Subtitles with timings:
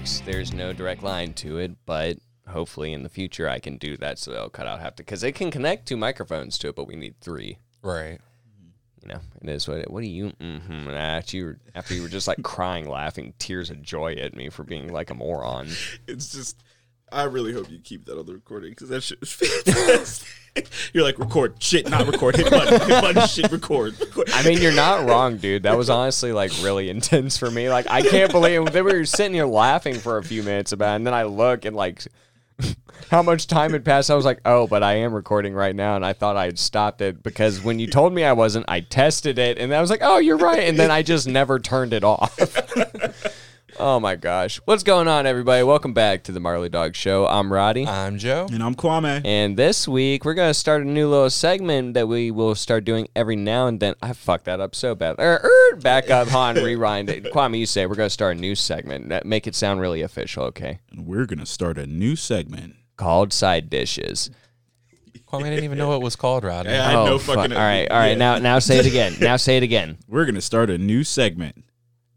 [0.00, 0.20] it works.
[0.20, 2.18] There's no direct line to it, but
[2.48, 5.22] hopefully in the future I can do that so they'll cut out half the because
[5.22, 7.58] it can connect two microphones to it, but we need three.
[7.82, 8.18] Right.
[9.02, 9.78] You know, it is what.
[9.78, 10.32] It, what do you?
[10.40, 10.90] Mm-hmm.
[10.90, 14.50] After you, were, after you were just like crying, laughing, tears of joy at me
[14.50, 15.68] for being like a moron.
[16.06, 16.62] It's just,
[17.10, 19.32] I really hope you keep that on the recording because that shit was
[19.64, 20.28] fantastic.
[20.92, 22.36] You're like, record shit, not record.
[22.36, 23.98] Hit button, hit button, shit, record.
[24.00, 24.30] record.
[24.32, 25.62] I mean, you're not wrong, dude.
[25.62, 27.70] That was honestly like really intense for me.
[27.70, 30.92] Like, I can't believe that we were sitting here laughing for a few minutes about,
[30.92, 32.04] it, and then I look and like
[33.10, 34.10] how much time had passed.
[34.10, 36.58] I was like, oh, but I am recording right now, and I thought I had
[36.58, 39.90] stopped it because when you told me I wasn't, I tested it, and I was
[39.90, 42.36] like, oh, you're right, and then I just never turned it off.
[43.78, 45.62] Oh my gosh, what's going on, everybody?
[45.62, 47.26] Welcome back to the Marley Dog Show.
[47.26, 47.86] I'm Roddy.
[47.86, 48.46] I'm Joe.
[48.52, 49.22] And I'm Kwame.
[49.24, 53.08] And this week we're gonna start a new little segment that we will start doing
[53.14, 53.94] every now and then.
[54.02, 55.16] I fucked that up so bad.
[55.18, 57.24] Er, er, back up, Han, rewind it.
[57.32, 59.08] Kwame, you say we're gonna start a new segment.
[59.10, 60.80] That make it sound really official, okay?
[60.90, 62.76] And we're gonna start a new segment.
[62.96, 64.30] Called side dishes.
[65.26, 66.70] Kwame didn't even know what it was called, Roddy.
[66.70, 66.86] Yeah.
[66.86, 67.36] I had oh, no fuck.
[67.36, 68.10] fucking- All right, all right.
[68.10, 68.14] yeah.
[68.16, 69.14] Now, now say it again.
[69.20, 69.98] Now say it again.
[70.08, 71.64] We're gonna start a new segment.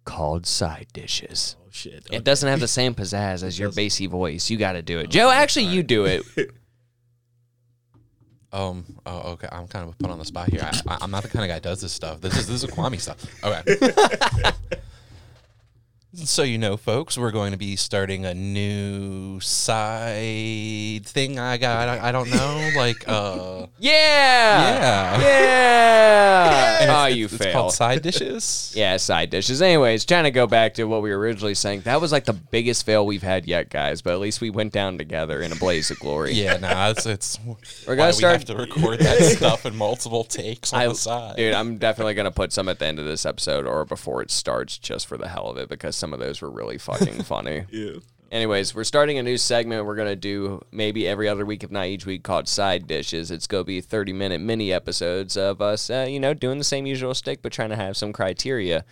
[0.05, 1.55] Called side dishes.
[1.61, 2.07] Oh shit!
[2.11, 4.49] It doesn't have the same pizzazz as your bassy voice.
[4.49, 5.29] You got to do it, Joe.
[5.29, 6.23] Actually, you do it.
[8.53, 8.85] Um.
[9.07, 9.47] Oh, okay.
[9.51, 10.61] I'm kind of put on the spot here.
[10.61, 12.21] I, I, I'm not the kind of guy that does this stuff.
[12.21, 13.25] This is this is Kwame stuff.
[13.43, 14.51] Okay.
[16.13, 21.39] so you know, folks, we're going to be starting a new side thing.
[21.39, 21.89] I got.
[21.89, 22.59] I, I don't know.
[22.75, 25.19] Like, uh, Yeah.
[25.19, 25.21] yeah.
[25.21, 26.81] Yeah.
[26.81, 27.45] And Oh, it's, you it's, failed.
[27.47, 28.73] It's called side dishes.
[28.75, 29.61] Yeah, side dishes.
[29.61, 31.81] Anyways, trying to go back to what we were originally saying.
[31.81, 34.01] That was like the biggest fail we've had yet, guys.
[34.01, 36.33] But at least we went down together in a blaze of glory.
[36.33, 36.57] Yeah.
[36.57, 37.39] No, it's it's.
[37.87, 38.33] We're gonna we start.
[38.33, 41.35] have to record that stuff in multiple takes on I, the side.
[41.37, 44.31] dude, I'm definitely gonna put some at the end of this episode or before it
[44.31, 47.63] starts, just for the hell of it, because some of those were really fucking funny.
[47.71, 47.93] Yeah.
[48.29, 49.85] Anyways, we're starting a new segment.
[49.85, 53.31] We're gonna do maybe every other week, if not each week, called side dishes.
[53.31, 56.85] It's gonna be 30 minute mini episodes of us, uh, you know, doing the same
[56.85, 58.83] usual stick, but trying to have some criteria.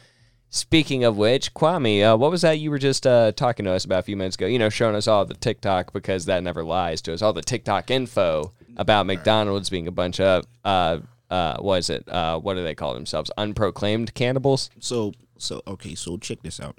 [0.49, 3.83] Speaking of which, Kwame, uh, what was that you were just uh, talking to us
[3.83, 4.45] about a few minutes ago?
[4.45, 7.22] You know, showing us all the TikTok because that never lies to us.
[7.22, 10.99] All the TikTok info about McDonald's being a bunch of uh,
[11.29, 12.07] uh, what is it?
[12.07, 13.31] Uh, what do they call themselves?
[13.38, 14.69] Unproclaimed cannibals.
[14.79, 15.96] So so okay.
[15.96, 16.78] So check this out.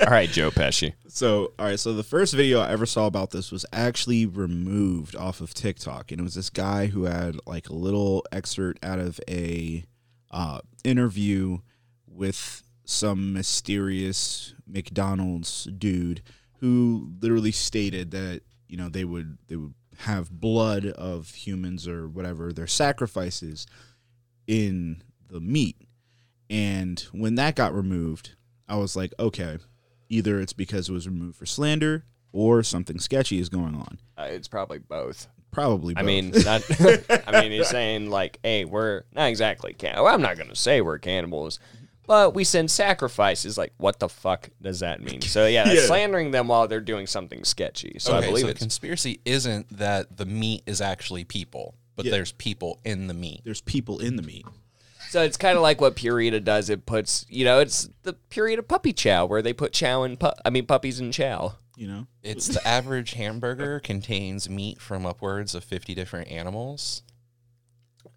[0.00, 0.92] all right, Joe Pesci.
[1.08, 1.78] So, all right.
[1.78, 6.10] So the first video I ever saw about this was actually removed off of TikTok,
[6.12, 9.84] and it was this guy who had like a little excerpt out of a
[10.30, 11.58] uh, interview
[12.06, 16.22] with some mysterious McDonald's dude
[16.60, 22.08] who literally stated that you know they would they would have blood of humans or
[22.08, 23.66] whatever their sacrifices
[24.46, 25.76] in the meat.
[26.50, 28.32] And when that got removed,
[28.68, 29.58] I was like, okay,
[30.08, 33.98] either it's because it was removed for slander or something sketchy is going on.
[34.18, 35.28] Uh, it's probably both.
[35.50, 35.94] Probably.
[35.96, 36.06] I both.
[36.06, 36.62] mean, not.
[37.28, 39.94] I mean, he's saying like, "Hey, we're not exactly can.
[39.96, 41.60] Well, I'm not gonna say we're cannibals,
[42.08, 45.20] but we send sacrifices." Like, what the fuck does that mean?
[45.22, 45.82] So yeah, Yeah.
[45.86, 47.96] slandering them while they're doing something sketchy.
[48.00, 52.10] So I believe so it's conspiracy isn't that the meat is actually people, but Yeah.
[52.12, 53.42] there's people in the meat.
[53.44, 54.44] there's people in the meat.
[55.08, 56.68] So it's kind of like what Purina does.
[56.68, 60.32] It puts, you know, it's the Purina puppy chow where they put chow and pu-
[60.44, 61.54] I mean puppies in chow.
[61.76, 67.02] You know, It's the average hamburger contains meat from upwards of 50 different animals.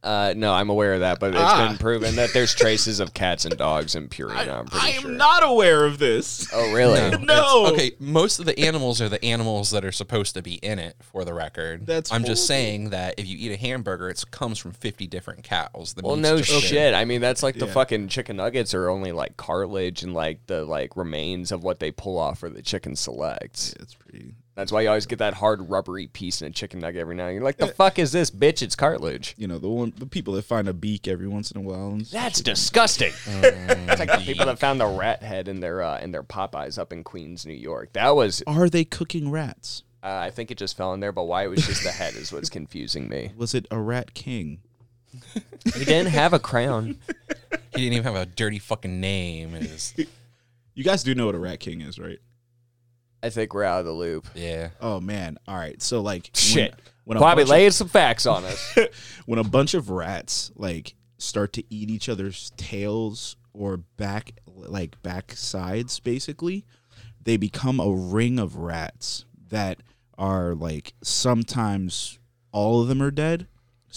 [0.03, 1.67] Uh, no, I'm aware of that, but it's Ah.
[1.67, 4.59] been proven that there's traces of cats and dogs in Purina.
[4.59, 5.11] I'm pretty I am sure.
[5.11, 6.47] not aware of this.
[6.53, 6.99] Oh, really?
[7.11, 7.17] No.
[7.17, 7.65] No.
[7.65, 10.79] It's- okay, most of the animals are the animals that are supposed to be in
[10.79, 11.85] it for the record.
[11.87, 15.43] That's I'm just saying that if you eat a hamburger, it comes from 50 different
[15.43, 15.93] cows.
[15.95, 16.93] The Well, meat's no just shit.
[16.93, 17.73] I mean, that's like the Yeah.
[17.73, 21.91] fucking chicken nuggets are only like cartilage and like the like remains of what they
[21.91, 23.73] pull off for the chicken selects.
[23.79, 24.35] It's pretty.
[24.57, 27.25] That's why you always get that hard rubbery piece in a chicken nugget every now
[27.25, 27.35] and then.
[27.35, 28.63] You're like, the fuck is this, bitch?
[28.63, 29.35] It's cartilage.
[29.37, 31.89] You know, the one the people that find a beak every once in a while.
[31.89, 33.13] And That's disgusting.
[33.37, 36.79] It's like the people that found the rat head in their uh, in their Popeyes
[36.79, 37.93] up in Queens, New York.
[37.93, 39.83] That was, uh, Are they cooking rats?
[40.01, 42.31] I think it just fell in there, but why it was just the head is
[42.33, 43.31] what's confusing me.
[43.37, 44.59] Was it a rat king?
[45.65, 46.97] He didn't have a crown.
[47.75, 49.53] He didn't even have a dirty fucking name.
[49.55, 49.93] It was,
[50.75, 52.19] You guys do know what a rat king is, right?
[53.27, 54.25] I think we're out of the loop.
[54.35, 54.69] yeah.
[54.81, 55.37] Oh man!
[55.47, 56.73] All right, so like Shit.
[57.03, 58.77] When, a Bobby, bunch of- some facts on us.
[59.25, 65.01] when a bunch of rats like start to eat each other's tails or back like
[65.03, 66.65] back sides basically
[67.23, 69.81] they become a ring of rats that
[70.17, 72.19] are like sometimes
[72.51, 73.47] all of them are dead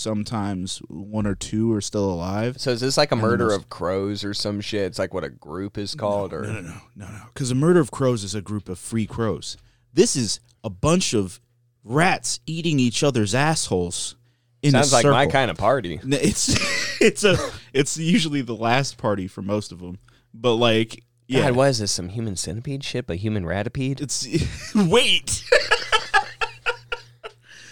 [0.01, 2.61] Sometimes one or two are still alive.
[2.61, 4.83] So is this like a the murder of crows or some shit?
[4.83, 7.23] It's like what a group is called, or No, no, no, no, no.
[7.33, 9.57] Because a murder of crows is a group of free crows.
[9.93, 11.41] This is a bunch of
[11.85, 14.17] rats eating each other's assholes.
[14.63, 16.01] In sounds like my kind of party.
[16.03, 17.37] It's it's a
[17.73, 19.99] it's usually the last party for most of them.
[20.35, 21.93] But like, yeah, God, what is this?
[21.93, 23.09] Some human centipede shit?
[23.09, 24.01] A human ratipede?
[24.01, 24.27] it's
[24.75, 25.45] wait.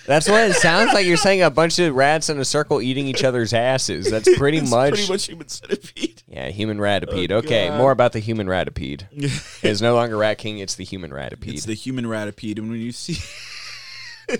[0.09, 1.05] That's what it sounds like.
[1.05, 4.11] You're saying a bunch of rats in a circle eating each other's asses.
[4.11, 4.95] That's pretty It's much.
[4.95, 6.23] pretty much human centipede.
[6.27, 7.31] Yeah, human ratipede.
[7.31, 7.77] Oh, okay, God.
[7.77, 9.03] more about the human ratipede.
[9.63, 11.53] it's no longer Rat King, it's the human ratipede.
[11.53, 13.19] It's the human ratipede, and when you see,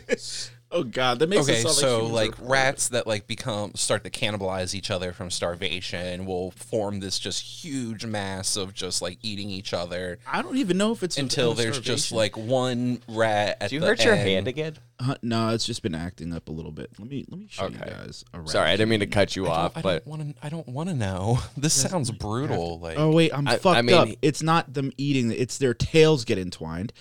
[0.71, 4.05] oh god, that makes Okay, it sound so humans like rats that like become start
[4.05, 9.19] to cannibalize each other from starvation will form this just huge mass of just like
[9.23, 13.01] eating each other I don't even know if it's until a there's just like one
[13.09, 14.77] rat at Did you the hurt your hand again?
[15.01, 16.91] Uh, no, it's just been acting up a little bit.
[16.99, 18.25] Let me let me show you guys.
[18.35, 20.37] A rat Sorry, I didn't mean to cut you I off, don't, I but want
[20.37, 20.45] to.
[20.45, 21.39] I don't want to know.
[21.57, 22.81] This sounds brutal.
[22.81, 24.09] Like, Oh wait, I'm I- I fucked mean- up.
[24.23, 26.93] It's not them eating; it's their tails get entwined.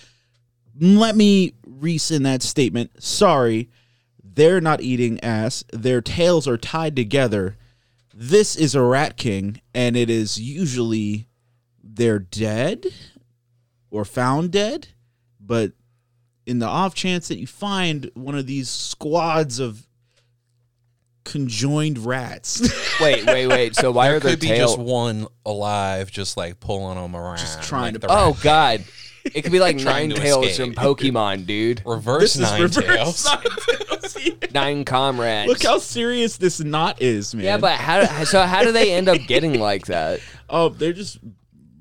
[0.80, 3.02] Let me rescind that statement.
[3.02, 3.68] Sorry,
[4.22, 5.64] they're not eating ass.
[5.72, 7.56] Their tails are tied together.
[8.14, 11.28] This is a rat king, and it is usually
[11.82, 12.86] they're dead
[13.90, 14.88] or found dead.
[15.40, 15.72] But
[16.46, 19.86] in the off chance that you find one of these squads of
[21.24, 22.60] conjoined rats,
[23.00, 23.74] wait, wait, wait.
[23.76, 24.66] So why there are there could be tail?
[24.68, 28.84] just one alive, just like pulling them around, Just trying like to- the Oh God,
[29.34, 30.74] it could be like Trying Nine to Tails escape.
[30.74, 31.82] from Pokemon, dude.
[31.84, 33.28] reverse nine tails.
[34.52, 35.48] Nine comrades.
[35.48, 37.44] Look how serious this knot is, man.
[37.44, 38.24] yeah, but how?
[38.24, 40.20] So how do they end up getting like that?
[40.50, 41.18] oh, they're just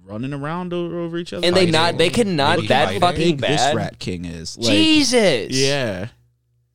[0.05, 1.45] running around over, over each other.
[1.45, 1.71] And they Fighting.
[1.73, 1.97] not?
[1.97, 2.93] They can not Maybe that.
[2.93, 3.75] How fucking big this bad.
[3.75, 4.57] rat king is.
[4.57, 5.51] Like, Jesus.
[5.51, 6.07] Yeah.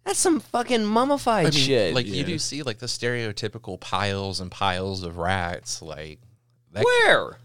[0.05, 1.95] That's some fucking mummified I mean, shit.
[1.95, 6.19] like you do see like the stereotypical piles and piles of rats, like
[6.73, 7.39] that Where?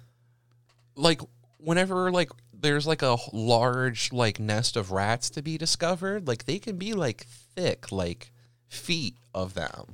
[0.96, 1.22] like
[1.60, 6.60] whenever like there's like a large like nest of rats to be discovered like they
[6.60, 7.26] can be like
[7.56, 8.32] thick like
[8.68, 9.86] feet of them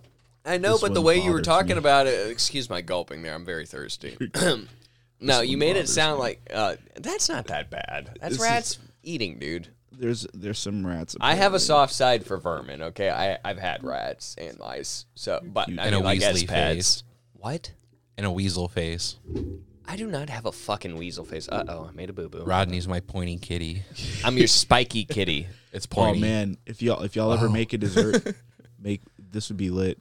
[0.45, 1.79] I know, This but the one way you were bothers talking me.
[1.79, 4.17] about it, excuse my gulping there, I'm very thirsty.
[5.21, 8.07] no, you made it bothers sound like uh, that's not that bad.
[8.19, 9.69] That's This is- rats eating, dude.
[9.93, 11.15] There's there's some rats.
[11.21, 11.59] I have a apparently.
[11.59, 12.81] soft side for vermin.
[12.81, 15.05] Okay, I I've had rats and mice.
[15.15, 16.75] So, but I And a mean, like as Weasley pets.
[16.75, 17.03] face.
[17.33, 17.71] What?
[18.17, 19.15] and a weasel face
[19.87, 21.47] I do not have a fucking weasel face.
[21.49, 22.43] Uh oh, I made a boo boo.
[22.43, 23.83] rodney's my pointy kitty
[24.23, 25.47] I'm your spiky kitty.
[25.71, 26.19] it's pointy.
[26.19, 28.35] Oh man, if y'all if y'all ever make a dessert,
[28.79, 29.99] make this would be lit.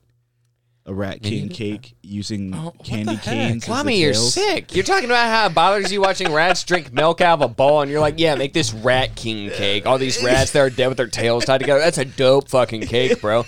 [0.85, 3.23] A rat king cake using Oh, what the candy heck?
[3.23, 3.63] canes.
[3.63, 4.35] as the Kwame, you're tails.
[4.35, 4.75] sick.
[4.75, 7.83] You're talking about how it bothers you watching rats drink milk out of a bowl,
[7.83, 9.87] and you're like, yeah, make this rat king cake.
[9.87, 11.79] All these rats that are dead with their tails tied together.
[11.79, 13.45] That's a dope fucking cake, bro.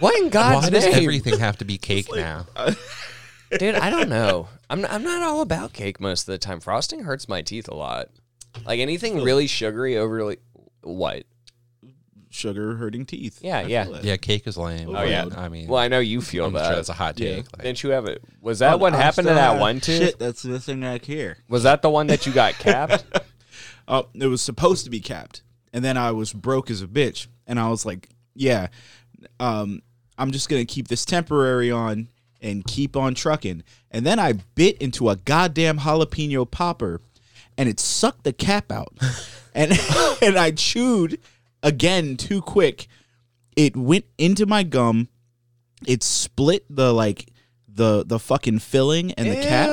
[0.00, 0.94] What in God's why does name?
[0.96, 2.46] everything have to be cake now
[3.58, 4.48] Dude, I don't know.
[4.70, 6.60] I'm I'm not all about cake most of the time.
[6.60, 8.08] Frosting hurts my teeth a lot.
[8.64, 10.38] Like anything really sugary, overly
[10.82, 11.24] what?
[12.32, 13.40] Sugar hurting teeth.
[13.42, 13.84] Yeah, I yeah.
[13.84, 14.04] feel that.
[14.04, 15.26] yeah cake is lame Oh, yeah.
[15.36, 16.66] i mean Well, I know you feel I'm that.
[16.66, 17.36] sure that's a hot Yeah.
[17.36, 18.22] take like, Didn't you have it?
[18.40, 19.98] Was that Oh, what I happened to still that have- one tooth?
[19.98, 21.38] Shit, that's the thing back here.
[21.48, 23.04] Was that the one that you got capped?
[23.88, 27.26] Oh, it was supposed to be capped, and then I was broke as a bitch,
[27.48, 28.68] and I was like, "Yeah,
[29.40, 29.82] um,
[30.16, 32.08] I'm just gonna keep this temporary on
[32.40, 37.00] and keep on trucking." And then I bit into a goddamn jalapeno popper,
[37.56, 38.96] and it sucked the cap out,
[39.54, 39.72] and
[40.22, 41.20] and I chewed
[41.62, 42.88] again too quick.
[43.56, 45.08] It went into my gum.
[45.86, 47.26] It split the like
[47.66, 49.68] the the fucking filling and the cap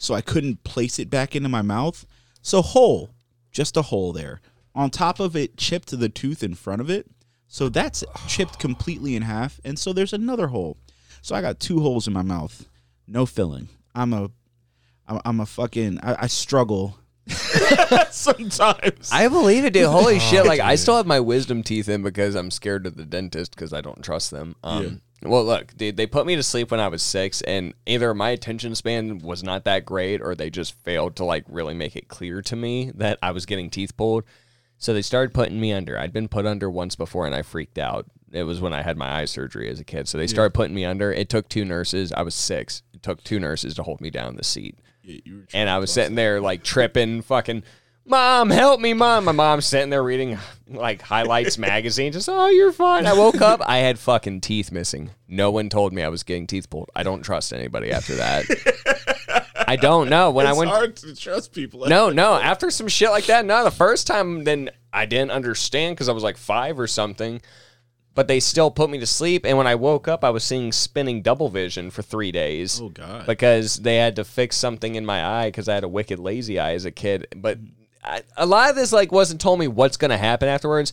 [0.00, 2.06] so I couldn't place it back into my mouth.
[2.42, 3.10] So hole,
[3.52, 4.40] just a hole there.
[4.74, 7.06] On top of it, chipped the tooth in front of it.
[7.46, 10.78] So that's chipped completely in half, and so there's another hole.
[11.22, 12.68] So I got two holes in my mouth,
[13.06, 13.68] no filling.
[13.94, 14.30] I'm a,
[15.06, 16.00] I'm, I'm a fucking.
[16.02, 16.98] I, I struggle
[18.10, 19.10] sometimes.
[19.12, 19.86] I believe it, dude.
[19.86, 20.46] Holy shit!
[20.46, 23.72] Like I still have my wisdom teeth in because I'm scared of the dentist because
[23.72, 24.56] I don't trust them.
[24.62, 28.14] Um, Well, look, dude, they put me to sleep when I was six, and either
[28.14, 31.94] my attention span was not that great, or they just failed to like really make
[31.96, 34.24] it clear to me that I was getting teeth pulled.
[34.78, 35.98] So they started putting me under.
[35.98, 38.06] I'd been put under once before, and I freaked out.
[38.32, 40.08] It was when I had my eye surgery as a kid.
[40.08, 41.12] So they started putting me under.
[41.12, 42.12] It took two nurses.
[42.12, 42.82] I was six.
[42.94, 44.78] It took two nurses to hold me down the seat.
[45.52, 47.64] And I was sitting there like tripping, fucking,
[48.06, 49.24] Mom, help me, Mom.
[49.24, 53.06] My mom's sitting there reading like highlights magazine, just, oh, you're fine.
[53.06, 55.10] I woke up, I had fucking teeth missing.
[55.28, 56.90] No one told me I was getting teeth pulled.
[56.94, 59.44] I don't trust anybody after that.
[59.66, 60.32] I don't know.
[60.32, 61.86] When I went, hard to trust people.
[61.86, 65.94] no, no, after some shit like that, no, the first time, then I didn't understand
[65.94, 67.40] because I was like five or something.
[68.14, 69.46] But they still put me to sleep.
[69.46, 72.88] And when I woke up, I was seeing spinning double vision for three days Oh
[72.88, 73.26] God.
[73.26, 76.58] because they had to fix something in my eye because I had a wicked lazy
[76.58, 77.26] eye as a kid.
[77.36, 77.58] But
[78.04, 80.92] I, a lot of this like wasn't told me what's going to happen afterwards.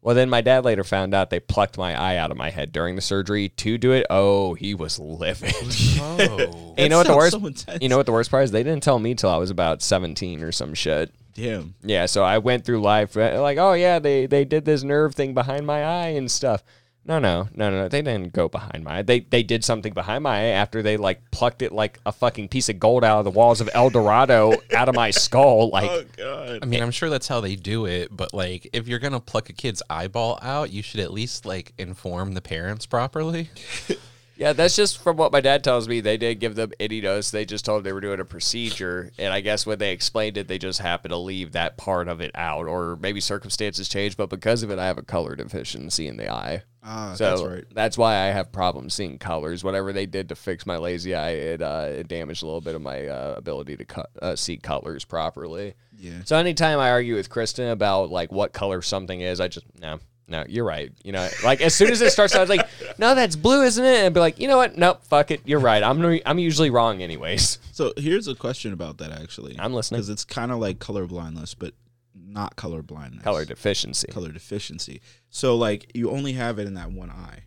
[0.00, 2.70] Well, then my dad later found out they plucked my eye out of my head
[2.70, 4.06] during the surgery to do it.
[4.08, 5.52] Oh, he was livid.
[6.00, 6.74] Oh.
[6.78, 7.32] You know what the worst?
[7.66, 8.52] so you know what the worst part is?
[8.52, 11.12] They didn't tell me till I was about seventeen or some shit.
[11.38, 11.74] Damn.
[11.84, 15.14] Yeah, so I went through life uh, like, oh yeah, they they did this nerve
[15.14, 16.64] thing behind my eye and stuff.
[17.04, 17.88] No, no, no, no, no.
[17.88, 19.02] They didn't go behind my eye.
[19.02, 22.48] They they did something behind my eye after they like plucked it like a fucking
[22.48, 25.70] piece of gold out of the walls of El Dorado out of my skull.
[25.70, 26.58] Like, Oh God.
[26.60, 29.48] I mean, I'm sure that's how they do it, but like, if you're gonna pluck
[29.48, 33.50] a kid's eyeball out, you should at least like inform the parents properly.
[34.38, 36.00] yeah, that's just from what my dad tells me.
[36.00, 37.32] They didn't give them any dose.
[37.32, 40.36] They just told them they were doing a procedure, and I guess when they explained
[40.36, 44.16] it, they just happened to leave that part of it out, or maybe circumstances changed.
[44.16, 46.62] But because of it, I have a color deficiency in the eye.
[46.84, 47.64] Ah, So that's right.
[47.74, 49.64] that's why I have problems seeing colors.
[49.64, 52.76] Whatever they did to fix my lazy eye, it, uh, it damaged a little bit
[52.76, 55.74] of my uh, ability to cut, uh, see colors properly.
[55.98, 56.20] Yeah.
[56.24, 59.98] So anytime I argue with Kristen about like what color something is, I just no,
[60.28, 60.92] no, you're right.
[61.02, 62.68] You know, like as soon as it starts, I was like,
[62.98, 64.04] no, that's blue, isn't it?
[64.04, 64.76] And be like, you know what?
[64.76, 65.40] Nope, fuck it.
[65.46, 65.82] You're right.
[65.82, 67.58] I'm re- I'm usually wrong anyways.
[67.72, 69.56] So here's a question about that actually.
[69.58, 69.98] I'm listening.
[69.98, 71.74] Because it's kind of like color blindness, but
[72.12, 73.22] not color blindness.
[73.22, 74.08] Color deficiency.
[74.08, 75.00] color deficiency.
[75.30, 77.44] So like you only have it in that one eye.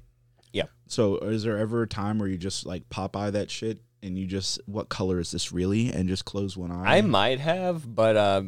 [0.54, 0.66] Yeah.
[0.88, 4.18] So is there ever a time where you just like pop eye that shit and
[4.18, 6.98] you just what color is this really and just close one eye?
[6.98, 8.44] I might have, but uh,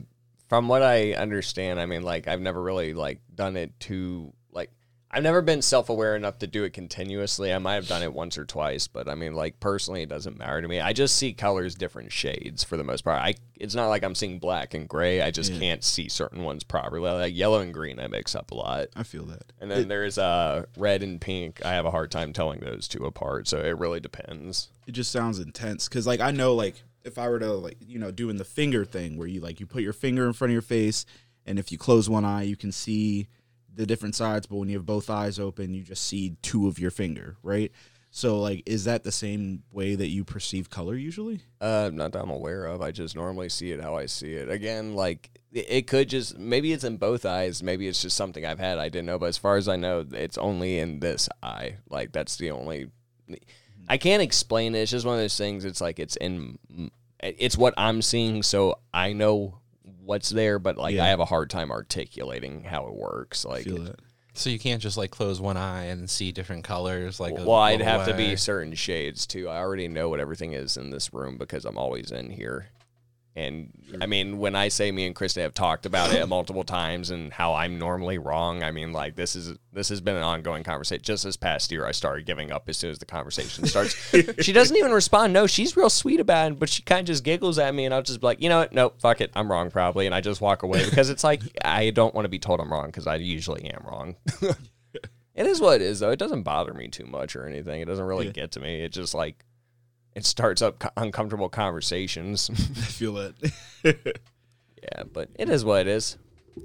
[0.53, 4.69] from what I understand, I mean, like I've never really like done it to like
[5.09, 7.51] I've never been self aware enough to do it continuously.
[7.51, 10.37] I might have done it once or twice, but I mean, like personally, it doesn't
[10.37, 10.79] matter to me.
[10.79, 13.19] I just see colors different shades for the most part.
[13.19, 15.23] I it's not like I'm seeing black and gray.
[15.23, 15.59] I just Yeah.
[15.59, 17.09] can't see certain ones properly.
[17.09, 18.89] Like yellow and green, I mix up a lot.
[18.95, 19.51] I feel that.
[19.59, 21.65] And then there's uh red and pink.
[21.65, 24.69] I have a hard time telling those two apart, so it really depends.
[24.85, 27.99] It just sounds intense cuz like I know like if I were to like you
[27.99, 30.53] know doing the finger thing where you like you put your finger in front of
[30.53, 31.05] your face
[31.45, 33.27] and if you close one eye you can see
[33.73, 36.79] the different sides but when you have both eyes open you just see two of
[36.79, 37.71] your finger, right?
[38.15, 41.41] So like is that the same way that you perceive color usually?
[41.59, 42.81] Uh, not that I'm aware of.
[42.81, 44.49] I just normally see it how I see it.
[44.49, 47.63] Again, like it, it could just maybe it's in both eyes.
[47.63, 49.17] Maybe it's just something I've had I didn't know.
[49.17, 51.77] But as far as I know, it's only in this eye.
[51.89, 52.89] Like that's the only.
[53.89, 54.79] I can't explain it.
[54.79, 55.65] It's just one of those things.
[55.65, 56.57] It's like it's in.
[57.21, 59.59] It's what I'm seeing, so I know
[60.03, 60.59] what's there.
[60.59, 61.05] But like Yeah.
[61.05, 63.45] I have a hard time articulating how it works.
[63.45, 63.63] Like.
[63.65, 63.99] feel that.
[64.35, 67.19] So you can't just like close one eye and see different colors.
[67.19, 68.29] Like, a Well, I'd little have to way.
[68.31, 69.47] be certain shades too.
[69.47, 72.69] I already know what everything is in this room because I'm always in here.
[73.35, 77.09] And I mean, when I say me and Krista have talked about it multiple times
[77.09, 80.63] and how I'm normally wrong, I mean, like this is this has been an ongoing
[80.63, 81.01] conversation.
[81.03, 83.95] Just this past year, I started giving up as soon as the conversation starts.
[84.41, 85.33] she doesn't even respond.
[85.33, 87.93] No, she's real sweet about it, but she kind of just giggles at me, and
[87.93, 88.71] I'll just be like, you know what?
[88.71, 91.89] Nope, fuck it, I'm wrong probably, and I just walk away because it's like I
[91.89, 94.15] don't want to be told I'm wrong because I usually am wrong.
[95.35, 96.11] It is what it is, though.
[96.11, 97.81] It doesn't bother me too much or anything.
[97.81, 98.33] It doesn't really Yeah.
[98.33, 98.83] get to me.
[98.83, 99.43] It just like
[100.15, 102.49] it starts up co- uncomfortable conversations.
[102.53, 103.35] I feel it.
[103.83, 106.17] yeah, but it is what it is.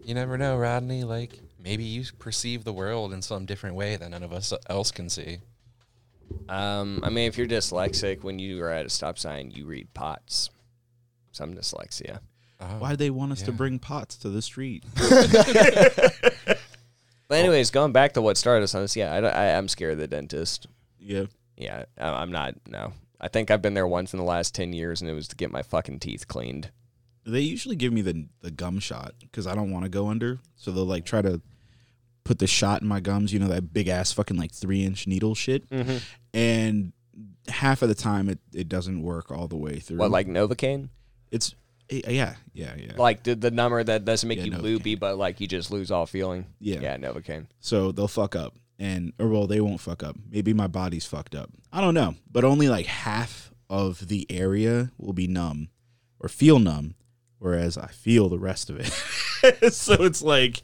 [0.04, 1.04] You never know, Rodney.
[1.04, 4.90] Like maybe you perceive the world in some different way that none of us else
[4.90, 5.38] can see.
[6.48, 9.92] Um, I mean, if you're dyslexic, when you are at a stop sign, you read
[9.94, 10.50] pots.
[11.32, 12.20] Some dyslexia.
[12.60, 12.66] Oh.
[12.80, 14.84] Why'd they want us to bring pots to the street?
[17.28, 19.92] But anyways, going back to what started us on this, yeah, I, I, I'm scared
[19.92, 20.66] of the dentist.
[20.98, 21.24] yeah.
[21.58, 22.54] Yeah, I, I'm not.
[22.68, 25.28] No, I think I've been there once in the last ten years, and it was
[25.28, 26.70] to get my fucking teeth cleaned.
[27.26, 30.38] They usually give me the the gum shot because I don't want to go under.
[30.56, 31.40] So they'll like try to
[32.24, 33.32] put the shot in my gums.
[33.32, 35.68] You know that big ass fucking like three inch needle shit.
[35.70, 35.96] Mm-hmm.
[36.32, 36.92] And
[37.48, 39.98] half of the time it, it doesn't work all the way through.
[39.98, 40.88] What, like Novocaine?
[41.30, 41.54] it's
[41.90, 42.92] yeah yeah yeah.
[42.96, 44.62] Like the the number that doesn't make Yeah, you Novocaine.
[44.62, 46.46] loopy, but like you just lose all feeling.
[46.60, 46.80] Yeah.
[46.80, 47.46] yeah, Novocaine.
[47.60, 50.16] So they'll fuck up and or well they won't fuck up.
[50.30, 51.50] Maybe my body's fucked up.
[51.72, 52.14] I don't know.
[52.30, 55.68] But only like half of the area will be numb
[56.20, 56.94] or feel numb
[57.38, 59.72] whereas I feel the rest of it.
[59.72, 60.62] so it's like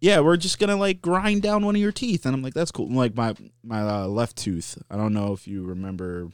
[0.00, 2.54] yeah, we're just going to like grind down one of your teeth and I'm like
[2.54, 2.90] that's cool.
[2.90, 4.78] Like my my uh, left tooth.
[4.90, 6.28] I don't know if you remember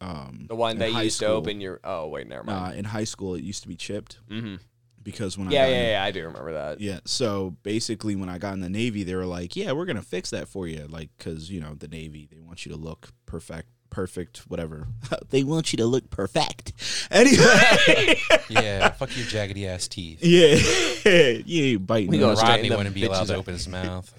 [0.00, 1.78] um The one that used to open your.
[1.84, 2.72] Oh wait, never mind.
[2.74, 4.56] uh, in high school it used to be chipped hmm
[5.02, 6.04] because when I Yeah, in- yeah, yeah.
[6.04, 6.80] I do remember that.
[6.80, 7.00] yeah.
[7.04, 10.30] So basically, when I got in the Navy, they were like, "Yeah, we're gonna fix
[10.30, 13.68] that for you," like because you know the Navy, they want you to look perfect,
[13.90, 14.88] perfect, whatever.
[15.30, 16.72] they want you to look perfect.
[17.10, 18.16] Anyway,
[18.48, 20.20] yeah, fuck your jaggedy ass teeth.
[20.24, 20.56] yeah,
[21.12, 22.08] yeah, you biting.
[22.10, 24.12] We the- gonna Rodney wouldn't be allowed to open his mouth.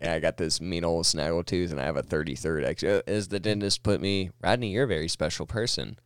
[0.00, 2.64] and I got this mean old snaggle tooth, and I have a 33rd.
[2.66, 5.98] Actually, uh, as the dentist put me, Rodney, you're a very special person.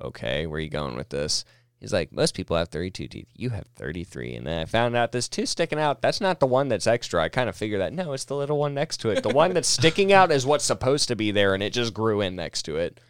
[0.00, 1.44] Okay, where are you going with this?
[1.84, 3.28] He's like, most people have 32 teeth.
[3.36, 4.36] You have 33.
[4.36, 6.00] And then I found out this tooth sticking out.
[6.00, 7.22] That's not the one that's extra.
[7.22, 7.92] I kind of figured that.
[7.92, 9.22] No, it's the little one next to it.
[9.22, 12.22] The one that's sticking out is what's supposed to be there, and it just grew
[12.22, 13.00] in next to it.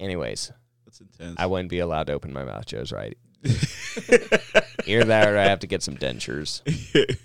[0.00, 0.50] Anyways,
[0.86, 1.36] That's intense.
[1.38, 2.66] I wouldn't be allowed to open my mouth.
[2.66, 3.16] Joe's right.
[3.44, 6.62] Either that or I have to get some dentures.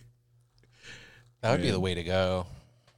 [1.42, 2.46] That would be the way to go.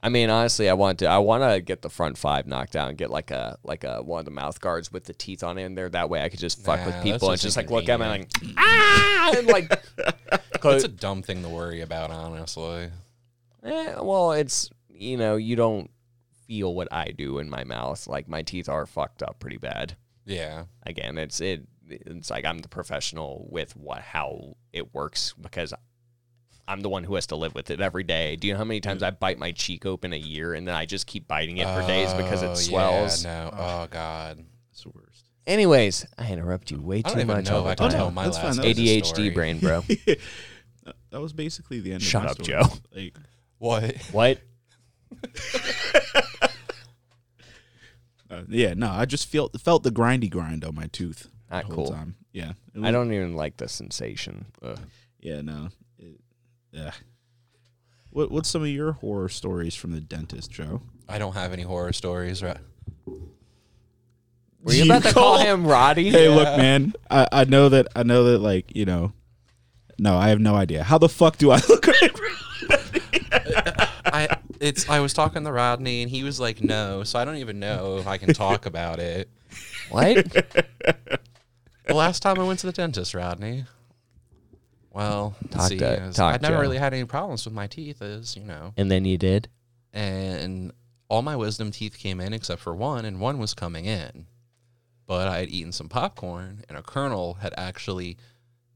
[0.04, 1.06] I mean, honestly, I want to.
[1.06, 4.02] I want to get the front five knocked out and get like a like a
[4.02, 5.88] one of the mouth guards with the teeth on it in there.
[5.88, 7.88] That way, I could just fuck Nah, with that's people and just just like look
[7.88, 9.70] at me like ah, and like.
[10.60, 12.88] Close- a dumb thing to worry about, honestly.
[13.64, 15.90] Eh, well, it's you know you don't
[16.46, 18.06] feel what I do in my mouth.
[18.08, 19.96] Like my teeth are fucked up pretty bad.
[20.24, 20.64] Yeah.
[20.84, 21.62] Again, it's it.
[21.88, 25.74] It's like I'm the professional with what how it works because
[26.68, 28.36] I'm the one who has to live with it every day.
[28.36, 30.74] Do you know how many times I bite my cheek open a year and then
[30.74, 33.24] I just keep biting it for days because Oh, it swells?
[33.24, 33.56] Yeah, no.
[33.56, 34.44] Oh God.
[34.70, 35.24] That's the worst.
[35.46, 37.74] Anyways, I interrupt you way I don't too even much know all if the I
[37.74, 37.98] can time.
[37.98, 39.80] tell my That's fine, last that was dentist ADHD brain, bro.
[39.80, 40.20] That-
[41.10, 42.02] that was basically the end.
[42.02, 42.62] Shut of my up, story.
[42.62, 42.68] Joe.
[42.94, 43.16] Like,
[43.58, 43.96] What?
[44.12, 44.38] what?
[48.30, 51.74] uh, yeah, no, I just felt felt the grindy grind on my tooth Not the
[51.74, 51.94] whole cool.
[51.94, 52.16] time.
[52.32, 54.46] Yeah, It I was- don't even like the sensation.
[54.62, 54.78] Ugh.
[55.20, 55.68] Yeah, no.
[56.72, 56.92] It, yeah.
[58.10, 60.82] What What's some of your horror stories from the dentist, Joe?
[61.08, 62.58] I don't have any horror stories, right?
[64.62, 66.10] Were you You about to call call- him Roddy?
[66.10, 66.92] Hey, look, man.
[67.10, 69.12] I, I know that I know that like you know.
[69.98, 70.82] No, I have no idea.
[70.82, 72.10] How the fuck do I look right?
[74.04, 77.36] I it's I was talking to Rodney and he was like, no, so I don't
[77.36, 79.28] even know if I can talk about it.
[79.90, 80.24] What?
[81.86, 83.64] The last time I went to the dentist, Rodney.
[84.92, 86.60] Well, Talk see, to- is talk, I've never Joe.
[86.60, 89.48] really had any problems with my teeth, as you know, and then you did?
[89.94, 90.72] and
[91.08, 94.26] all my wisdom teeth came in except for one, and one was coming in.
[95.06, 98.16] But I had eaten some popcorn, and a kernel had actually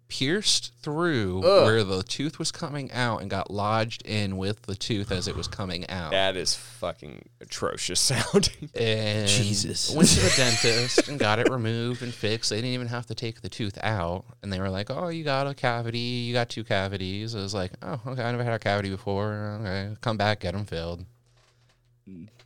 [0.09, 1.64] pierced through Ugh.
[1.64, 5.37] where the tooth was coming out and got lodged in with the tooth as it
[5.37, 6.12] was coming out.
[6.12, 8.71] That is fucking atrocious sounding.
[8.75, 9.90] And Jesus.
[9.90, 12.51] went to the dentist and got it removed and fixed.
[12.51, 14.25] They didn't even have to take the tooth out.
[14.42, 15.99] And they were like, oh, you got a cavity.
[15.99, 17.35] You got two cavities.
[17.35, 18.23] I was like, oh, okay.
[18.23, 19.59] I never had a cavity before.
[19.61, 19.97] Okay.
[20.01, 21.05] Come back, get them filled.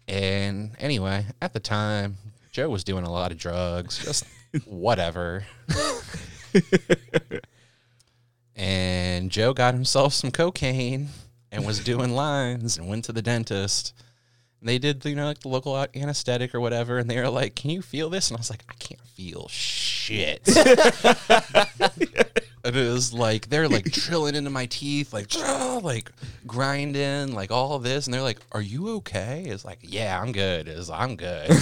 [0.08, 2.16] And anyway, at the time,
[2.50, 4.24] Joe was doing a lot of drugs, just
[4.64, 5.44] whatever.
[9.30, 11.10] And Joe got himself some cocaine
[11.52, 13.94] and was doing lines and went to the dentist.
[14.58, 17.54] And they did, you know, like the local anesthetic or whatever, and they were like,
[17.54, 20.42] "Can you feel this?" And I was like, "I can't feel shit."
[22.62, 25.34] It was like they're like drilling into my teeth, like
[25.82, 26.12] like
[26.46, 30.68] grinding, like all this, and they're like, "Are you okay?" It's like, "Yeah, I'm good."
[30.68, 31.48] It's I'm good.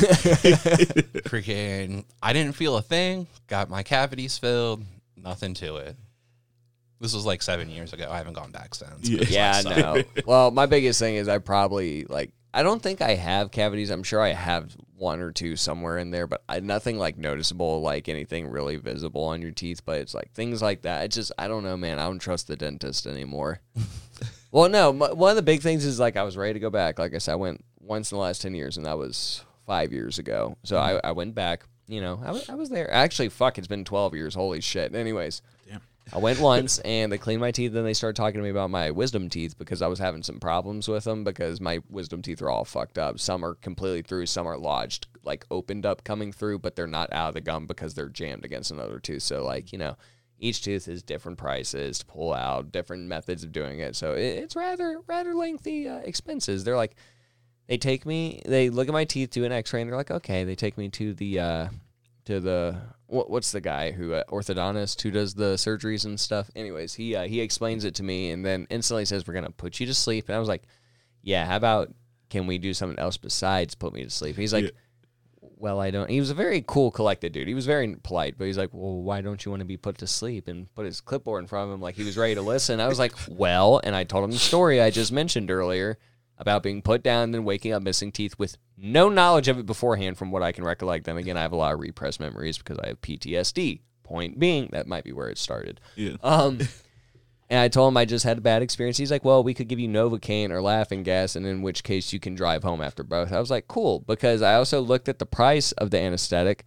[1.29, 3.29] Freaking, I didn't feel a thing.
[3.47, 4.83] Got my cavities filled.
[5.17, 5.97] Nothing to it.
[7.01, 8.09] This was like seven years ago.
[8.11, 9.09] I haven't gone back since.
[9.09, 9.25] Yeah.
[9.29, 10.03] Yeah, no.
[10.27, 13.91] Well, my biggest thing is I probably like I don't think I have cavities.
[13.91, 17.81] I'm sure I have one or two somewhere in there, but I, nothing like noticeable,
[17.81, 19.85] like anything really visible on your teeth.
[19.85, 21.05] But it's like things like that.
[21.05, 21.99] It's just I don't know, man.
[21.99, 23.61] I don't trust the dentist anymore.
[24.51, 24.91] well, no.
[24.91, 26.99] m one of the big things is like I was ready to go back.
[26.99, 29.93] Like I said, I went once in the last ten years, and that was five
[29.93, 30.57] years ago.
[30.65, 31.07] So I, mm-hmm.
[31.07, 31.65] I went back.
[31.87, 32.93] You know, I was, I was there.
[32.93, 34.35] Actually, fuck, it's been twelve years.
[34.35, 34.95] Holy shit.
[34.95, 35.43] Anyways.
[36.13, 37.73] I went once and they cleaned my teeth.
[37.73, 40.41] Then they started talking to me about my wisdom teeth because I was having some
[40.41, 43.19] problems with them because my wisdom teeth are all fucked up.
[43.19, 47.13] Some are completely through, some are lodged, like opened up coming through, but they're not
[47.13, 49.23] out of the gum because they're jammed against another tooth.
[49.23, 49.97] So, like, you know,
[50.39, 53.95] each tooth is different prices to pull out, different methods of doing it.
[53.97, 56.65] So it, it's rather, rather lengthy uh, expenses.
[56.65, 56.97] They're like,
[57.67, 60.11] they take me, they look at my teeth, do an x ray, and they're like,
[60.11, 60.45] okay.
[60.45, 61.69] They take me to the, uh,
[62.29, 66.51] to the what, what's the guy who uh, orthodontist who does the surgeries and stuff.
[66.55, 69.81] Anyways, he uh, he explains it to me and then instantly says we're gonna put
[69.81, 70.29] you to sleep.
[70.29, 70.65] And I was like,
[71.23, 71.91] yeah, how about
[72.29, 74.37] can we do something else besides put me to sleep?
[74.37, 74.65] And he's like.
[74.65, 74.71] Yeah.
[75.61, 76.09] Well, I don't.
[76.09, 77.49] He was a very cool, collected dude.
[77.49, 79.99] He was very polite, but he's like, "Well, why don't you want to be put
[79.99, 82.43] to sleep?" And put his clipboard in front of him, like he was ready to
[82.43, 82.79] listen.
[82.79, 85.99] I was like, "Well," and I told him the story I just mentioned earlier
[86.39, 89.67] about being put down and then waking up missing teeth with no knowledge of it
[89.67, 91.05] beforehand from what I can recollect.
[91.05, 93.81] Then again, I have a lot of repressed memories because I have PTSD.
[94.05, 95.81] Point being, that might be where it started.
[95.95, 96.15] Yeah.
[96.23, 96.61] Um,
[97.51, 98.97] and I told him I just had a bad experience.
[98.97, 102.13] He's like, "Well, we could give you Novocaine or laughing gas, and in which case
[102.13, 105.19] you can drive home after both." I was like, "Cool," because I also looked at
[105.19, 106.65] the price of the anesthetic,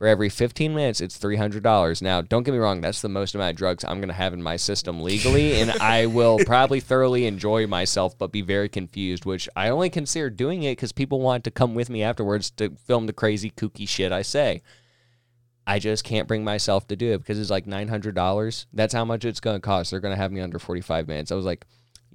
[0.00, 2.00] For every 15 minutes, it's $300.
[2.00, 4.32] Now, don't get me wrong, that's the most amount of drugs I'm going to have
[4.32, 9.26] in my system legally, and I will probably thoroughly enjoy myself, but be very confused,
[9.26, 12.70] which I only consider doing it because people want to come with me afterwards to
[12.86, 14.62] film the crazy, kooky shit I say.
[15.66, 18.66] I just can't bring myself to do it because it's like $900.
[18.72, 19.90] That's how much it's going to cost.
[19.90, 21.30] They're going to have me under 45 minutes.
[21.30, 21.66] I was like,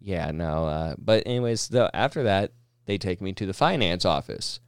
[0.02, 0.66] yeah, no.
[0.66, 2.52] Uh, but, anyways, though, after that,
[2.88, 4.60] they take me to the finance office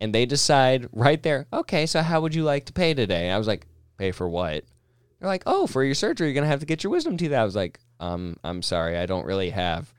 [0.00, 3.24] and they decide right there, okay, so how would you like to pay today?
[3.26, 3.66] And I was like,
[3.98, 4.64] pay for what?
[5.20, 7.42] They're like, oh, for your surgery, you're gonna have to get your wisdom teeth out.
[7.42, 9.92] I was like, um, I'm sorry, I don't really have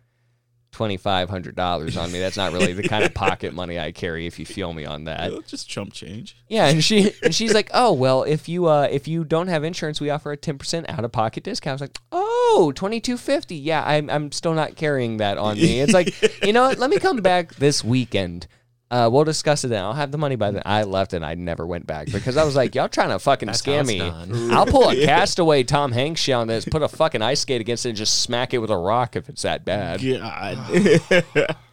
[0.72, 2.20] twenty five hundred dollars on me.
[2.20, 4.28] That's not really the kind of pocket money I carry.
[4.28, 6.38] If you feel me on that, Yeah, just chump change.
[6.50, 6.68] yeah.
[6.68, 10.00] And she and she's like, oh, well, if you uh if you don't have insurance,
[10.00, 11.72] we offer a ten percent out of pocket discount.
[11.72, 13.56] I was like, oh, twenty two fifty.
[13.56, 15.80] Yeah, I'm I'm still not carrying that on me.
[15.82, 16.78] It's like, you know what?
[16.78, 18.46] Let me come back this weekend.
[18.90, 19.84] Uh, we'll discuss it then.
[19.84, 20.62] I'll have the money by then.
[20.66, 23.48] I left and I never went back because I was like, y'all trying to fucking
[23.48, 24.00] That's how scam it's me.
[24.00, 24.52] done.
[24.54, 27.86] I'll pull a castaway Tom Hanks shit on this, put a fucking ice skate against
[27.86, 30.02] it, and just smack it with a rock if it's that bad.
[30.02, 31.56] God.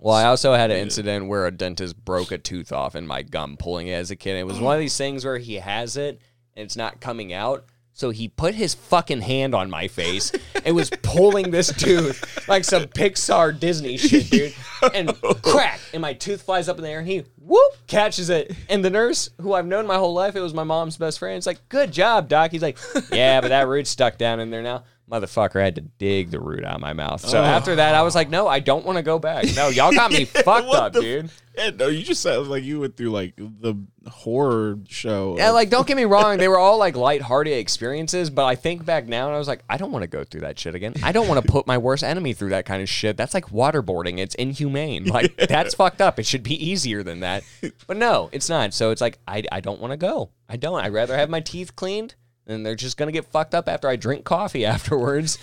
[0.00, 3.22] Well, I also had an incident where a dentist broke a tooth off in my
[3.22, 4.36] gum pulling it as a kid.
[4.36, 6.20] It was one of these things where he has it
[6.54, 7.64] and it's not coming out.
[7.98, 10.30] So he put his fucking hand on my face
[10.64, 14.54] and was pulling this tooth like some Pixar Disney shit, dude.
[14.94, 18.54] And crack, and my tooth flies up in the air, and he whoop catches it.
[18.68, 21.36] And the nurse, who I've known my whole life, it was my mom's best friend.
[21.36, 22.52] It's like, good job, doc.
[22.52, 22.78] He's like,
[23.10, 24.84] yeah, but that root's stuck down in there now.
[25.10, 27.22] Motherfucker, I had to dig the root out of my mouth.
[27.22, 27.42] So oh.
[27.42, 29.46] after that, I was like, no, I don't want to go back.
[29.56, 31.30] No, y'all got me fucked up, the dude.
[31.56, 33.74] Yeah, no, you just sound like you went through like the
[34.06, 35.36] horror show.
[35.38, 38.84] Yeah, like don't get me wrong, they were all like lighthearted experiences, but I think
[38.84, 40.94] back now and I was like, I don't want to go through that shit again.
[41.02, 43.16] I don't want to put my worst enemy through that kind of shit.
[43.16, 44.18] That's like waterboarding.
[44.18, 45.08] It's inhumane.
[45.18, 46.18] Like that's fucked up.
[46.18, 47.42] It should be easier than that.
[47.86, 48.74] But no, it's not.
[48.74, 50.30] So it's like I I don't want to go.
[50.48, 50.78] I don't.
[50.78, 52.14] I'd rather have my teeth cleaned
[52.48, 55.38] and they're just gonna get fucked up after I drink coffee afterwards.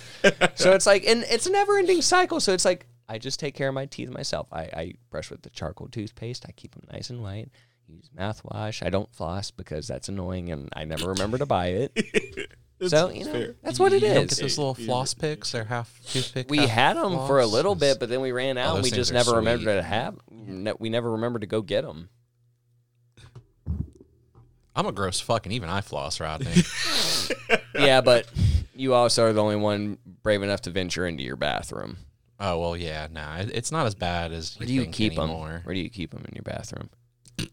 [0.56, 2.40] so it's like and it's a never ending cycle.
[2.40, 4.48] So it's like I just take care of my teeth myself.
[4.52, 6.44] I, I brush with the charcoal toothpaste.
[6.48, 7.50] I keep them nice and white.
[7.86, 8.84] Use mouthwash.
[8.84, 11.92] I don't floss because that's annoying and I never remember to buy it.
[11.96, 12.48] It's-
[12.90, 13.54] so you know fair.
[13.62, 16.50] that's what it You don't get those little floss picks or half toothpick.
[16.50, 18.72] We half had them for a little bit, but then we ran oh, out.
[18.72, 20.18] Oh, and we just are never remembered to have.
[20.30, 22.08] ne- We never remembered to go get them.
[24.76, 26.52] I'm a gross fucking even I floss, Rodney.
[27.74, 28.28] yeah, but
[28.74, 31.96] you also are the only one brave enough to venture into your bathroom.
[32.38, 35.24] oh well, yeah, nah, it's not as bad as Where do you think keep them?
[35.30, 35.60] anymore.
[35.64, 36.90] Where do you keep them in your bathroom?
[37.40, 37.46] I,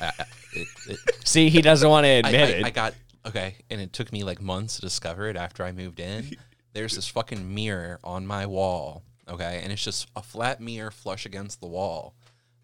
[0.00, 0.12] I-
[0.52, 2.64] it- it- See, he doesn't want to I, admit I- it.
[2.66, 2.94] I got
[3.26, 6.30] okay, and it took me like months to discover it after I moved in.
[6.72, 11.26] There's this fucking mirror on my wall, okay, and it's just a flat mirror flush
[11.26, 12.14] against the wall.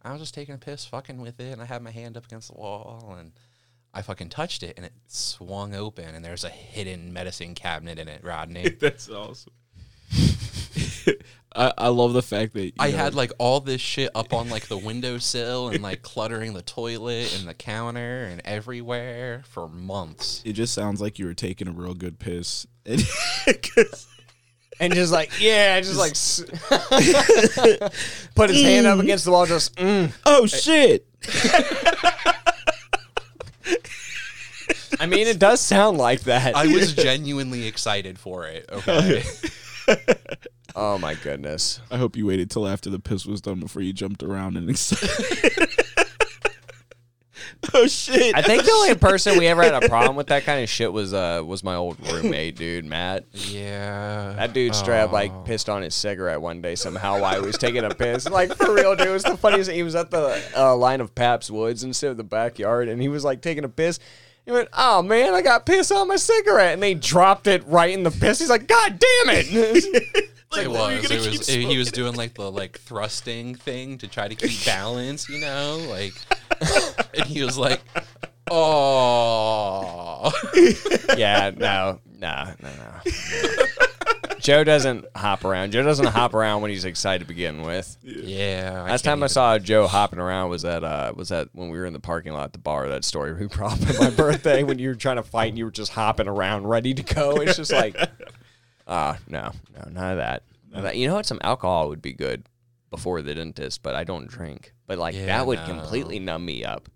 [0.03, 2.25] I was just taking a piss, fucking with it, and I had my hand up
[2.27, 3.33] against the wall, and
[3.97, 8.09] I fucking touched it, and it swung open, and there's a hidden medicine cabinet in
[8.09, 8.69] it, Rodney.
[8.81, 9.53] That's awesome.
[11.57, 14.35] I, I love the fact that you I know, had like all this shit up
[14.35, 19.67] on like the windowsill and like cluttering the toilet and the counter and everywhere for
[19.67, 20.43] months.
[20.45, 22.67] it just sounds like you were taking a real good piss.
[22.85, 23.03] And-
[24.81, 26.45] and just like, yeah, just like s-
[28.35, 30.13] put his hand up against the wall, just, mm.
[30.27, 31.07] oh shit!
[34.99, 36.57] I mean, it does sound like that.
[36.57, 38.69] I was genuinely excited for it.
[38.73, 39.23] Okay.
[39.89, 39.97] Oh,
[40.77, 41.81] oh my goodness.
[41.91, 44.69] I hope you waited till after the piss was done before you jumped around and
[44.69, 45.63] excited.
[47.75, 48.35] oh shit!
[48.35, 50.93] I think the only person we ever had a problem with that kind of shit
[50.93, 53.25] was uh was my old roommate, dude, Matt.
[53.33, 54.35] Yeah.
[54.37, 57.59] That dude straight up like pissed on his cigarette one day somehow while he was
[57.59, 58.29] taking a piss.
[58.29, 59.09] Like for real, dude.
[59.09, 59.71] It was the funniest.
[59.71, 63.09] He was at the uh, line of Paps Woods instead of the backyard, and he
[63.09, 63.99] was like taking a piss.
[64.45, 67.91] He went, "Oh man, I got piss on my cigarette," and they dropped it right
[67.91, 68.39] in the piss.
[68.39, 71.11] He's like, "God damn it!" It what, are was.
[71.11, 71.47] It was.
[71.49, 75.85] he was doing like the like thrusting thing to try to keep balance, you know,
[75.91, 76.15] like,
[77.15, 77.81] and he was like,
[78.51, 80.33] "Oh,
[81.17, 83.13] yeah, no, no, no, no.
[84.39, 85.73] Joe doesn't hop around.
[85.73, 87.97] Joe doesn't hop around when he's excited to begin with.
[88.03, 91.79] yeah." Last time I saw Joe hopping around was at uh was that when we
[91.79, 92.89] were in the parking lot at the bar.
[92.89, 95.65] That story we brought up my birthday when you were trying to fight and you
[95.65, 97.37] were just hopping around ready to go.
[97.41, 97.97] It's just like,
[98.87, 100.43] ah, no, no, none of that.
[100.71, 100.97] None of that.
[100.97, 101.27] You know what?
[101.27, 102.45] Some alcohol would be good
[102.91, 104.73] before the dentist, but I don't drink.
[104.87, 105.67] But like Yeah, that would no.
[105.67, 106.89] completely numb me up.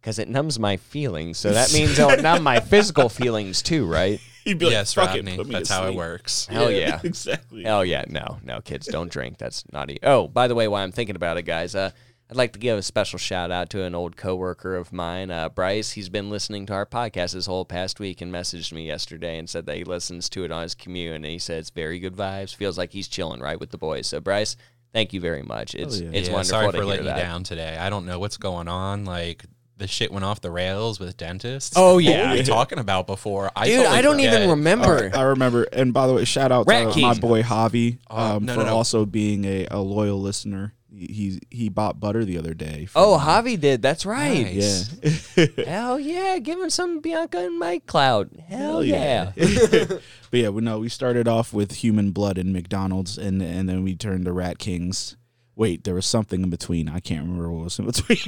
[0.00, 4.20] Because it numbs my feelings, so that means it'll numb my physical feelings too, right?
[4.44, 5.36] He'd be like, yes, "Fuck it, Rodney.
[5.36, 6.46] put me That's to how it sleep." works.
[6.50, 7.00] Hell yeah.
[7.04, 7.64] exactly.
[7.66, 9.38] Oh yeah, no, no, kids don't drink.
[9.38, 10.00] That's naughty.
[10.02, 11.92] Oh, by the way, while I'm thinking about it, guys, uh,
[12.32, 15.50] I'd like to give a special shout out to an old coworker of mine, uh,
[15.50, 15.90] Bryce.
[15.90, 19.50] He's been listening to our podcast this whole past week and messaged me yesterday and
[19.50, 22.54] said that he listens to it on his commute and he says very good vibes.
[22.54, 24.06] Feels like he's chilling right with the boys.
[24.06, 24.56] So Bryce,
[24.94, 25.74] thank you very much.
[25.74, 26.08] It's yeah.
[26.10, 27.18] it's Yeah, wonderful Sorry to for hear letting that.
[27.18, 27.76] you down today.
[27.76, 29.04] I don't know what's going on.
[29.04, 29.44] Like
[29.76, 31.74] the shit went off the rails with dentists.
[31.76, 32.30] Oh, What yeah.
[32.30, 33.50] were we talking about before?
[33.54, 34.34] I Dude, totally I don't forget.
[34.38, 35.10] even remember.
[35.14, 35.64] I remember.
[35.64, 38.60] And by the way, shout out Rat to my boy Javi Oh, um, no, for
[38.60, 38.74] no, no.
[38.76, 40.72] also being a, a loyal listener.
[40.94, 42.84] He, he he bought butter the other day.
[42.86, 43.80] from- Oh, Javi did.
[43.82, 44.44] That's right.
[44.44, 44.94] Nice.
[45.36, 45.46] yeah.
[45.64, 48.30] Hell yeah, Give him some Bianca and Mike Cloud.
[48.46, 49.32] Hell, Hell yeah.
[49.36, 50.02] but
[50.32, 53.94] yeah, we no, we started off with human blood and McDonald's, and and then we
[53.94, 55.16] turned to Rat Kings.
[55.56, 56.88] Wait, there was something in between.
[56.88, 58.18] I can't remember what was in between.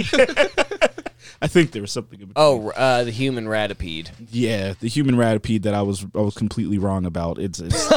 [1.40, 2.34] I think there was something in between.
[2.36, 4.10] Oh, uh, the human ratipede.
[4.30, 7.38] yeah, the human ratipede that I was I was completely wrong about.
[7.38, 7.90] It's, it's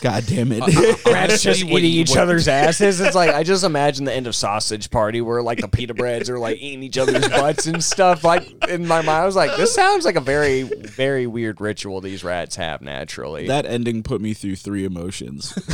[0.00, 0.60] God damn it.
[1.06, 3.00] Rats just Actually, what eating each what- other's asses.
[3.00, 6.30] It's like I just imagine the end of Sausage Party where like the pita breads
[6.30, 8.22] are like eating each other's butts and stuff.
[8.24, 12.00] Like in my mind, I was like, this sounds like a very, very weird ritual
[12.00, 13.46] these rats have naturally.
[13.48, 15.52] that ending put me through three emotions.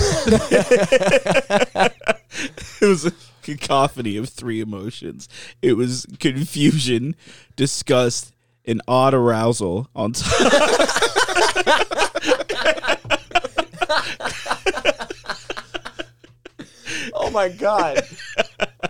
[1.82, 1.92] it
[2.80, 5.28] was a cacophony of three emotions.
[5.62, 7.14] It was confusion,
[7.56, 8.32] disgust,
[8.64, 10.52] and odd arousal on top.
[17.14, 18.02] oh my god!
[18.38, 18.46] All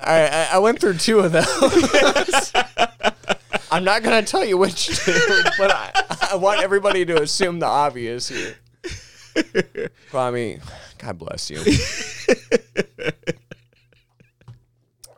[0.07, 2.53] right, I, I went through two of those.
[3.71, 5.13] I'm not gonna tell you which two,
[5.59, 5.91] but I,
[6.33, 8.57] I want everybody to assume the obvious here.
[10.11, 10.61] Kwame,
[10.99, 11.59] God bless you.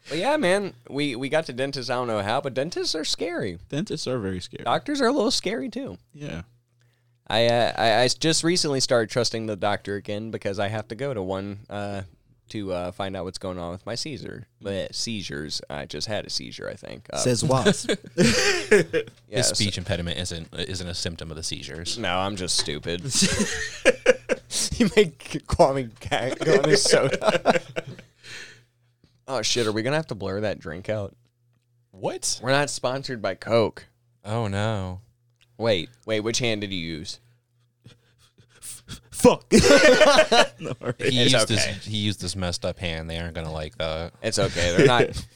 [0.09, 1.91] But yeah, man, we we got to dentists.
[1.91, 3.59] I don't know how, but dentists are scary.
[3.69, 4.65] Dentists are very scary.
[4.65, 5.99] Doctors are a little scary too.
[6.15, 6.43] Yeah.
[7.29, 10.95] I uh, I, I just recently started trusting the doctor again because I have to
[10.95, 12.03] go to one uh,
[12.51, 14.47] to uh, find out what's going on with my seizure.
[14.61, 16.69] But seizures, I just had a seizure.
[16.69, 17.07] I think.
[17.13, 17.67] Uh, Says what?
[18.17, 21.99] yeah, His so- speech impediment isn't isn't a symptom of the seizures.
[21.99, 23.01] no, I'm just stupid.
[24.79, 27.61] you make Kwame gag on his soda.
[29.27, 29.67] oh shit!
[29.67, 31.15] Are we gonna have to blur that drink out?
[31.91, 32.39] What?
[32.43, 33.87] We're not sponsored by Coke.
[34.25, 35.01] Oh no.
[35.59, 36.21] Wait, wait.
[36.21, 37.21] Which hand did you use?
[39.11, 39.45] Fuck.
[39.53, 39.59] He
[41.23, 41.55] It's used okay.
[41.57, 43.09] his he used this messed up hand.
[43.11, 44.13] They aren't gonna like that.
[44.23, 44.77] It's okay.
[44.77, 45.27] They're not.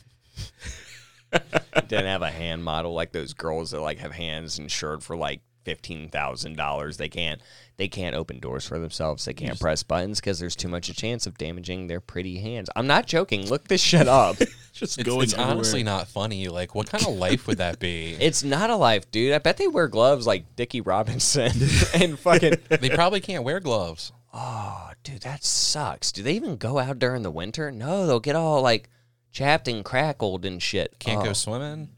[1.89, 5.41] didn't have a hand model like those girls that like have hands insured for like
[5.65, 6.97] fifteen thousand dollars.
[6.97, 7.41] They can't.
[7.77, 9.25] They can't open doors for themselves.
[9.25, 12.69] They can't press buttons because there's too much a chance of damaging their pretty hands.
[12.77, 13.49] I'm not joking.
[13.49, 14.37] Look this shit up.
[14.73, 15.55] Just It's, going it's everywhere.
[15.55, 16.49] honestly not funny.
[16.49, 18.17] Like, what kind of life would that be?
[18.21, 19.33] it's not a life, dude.
[19.33, 21.53] I bet they wear gloves like Dickie Robinson
[21.95, 22.57] and fucking.
[22.69, 24.13] they probably can't wear gloves.
[24.33, 26.13] Oh, dude, that sucks.
[26.13, 27.73] Do they even go out during the winter?
[27.73, 28.89] No, they'll get all like
[29.33, 30.99] chapped and crackled and shit.
[30.99, 31.25] Can't oh.
[31.25, 31.89] go swimming.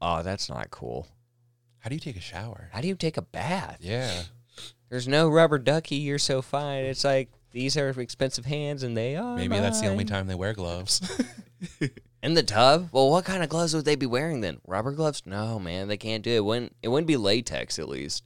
[0.00, 1.08] Oh, that's not cool.
[1.88, 2.68] How do you take a shower?
[2.70, 3.78] How do you take a bath?
[3.80, 4.24] Yeah.
[4.90, 5.96] There's no rubber ducky.
[5.96, 6.84] You're so fine.
[6.84, 9.34] It's like these are expensive hands, and they are.
[9.34, 11.00] Maybe that's the only time they wear gloves.
[12.22, 12.90] In the tub.
[12.92, 14.58] Well, what kind of gloves would they be wearing then?
[14.66, 15.22] Rubber gloves?
[15.24, 16.36] No, man, they can't do it.
[16.36, 18.22] it wouldn't it wouldn't be latex at least.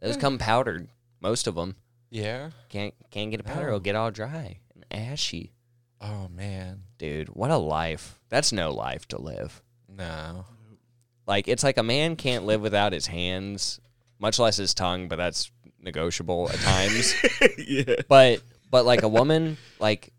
[0.00, 0.44] Those come hmm.
[0.44, 0.88] powdered.
[1.20, 1.74] Most of them
[2.08, 2.50] yeah.
[2.68, 3.64] can't can't get a powder.
[3.64, 3.68] Oh.
[3.70, 5.50] It'll get all dry and ashy.
[6.00, 6.84] Oh man.
[6.98, 8.20] Dude, what a life.
[8.28, 9.60] That's no life to live.
[9.88, 10.44] No.
[11.26, 13.80] Like it's like a man can't live without his hands,
[14.18, 17.14] much less his tongue, but that's negotiable at times.
[17.58, 17.96] yeah.
[18.08, 20.12] but but like a woman like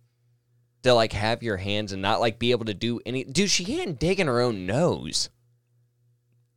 [0.83, 3.63] to like have your hands and not like be able to do any dude she
[3.63, 5.29] can't dig in her own nose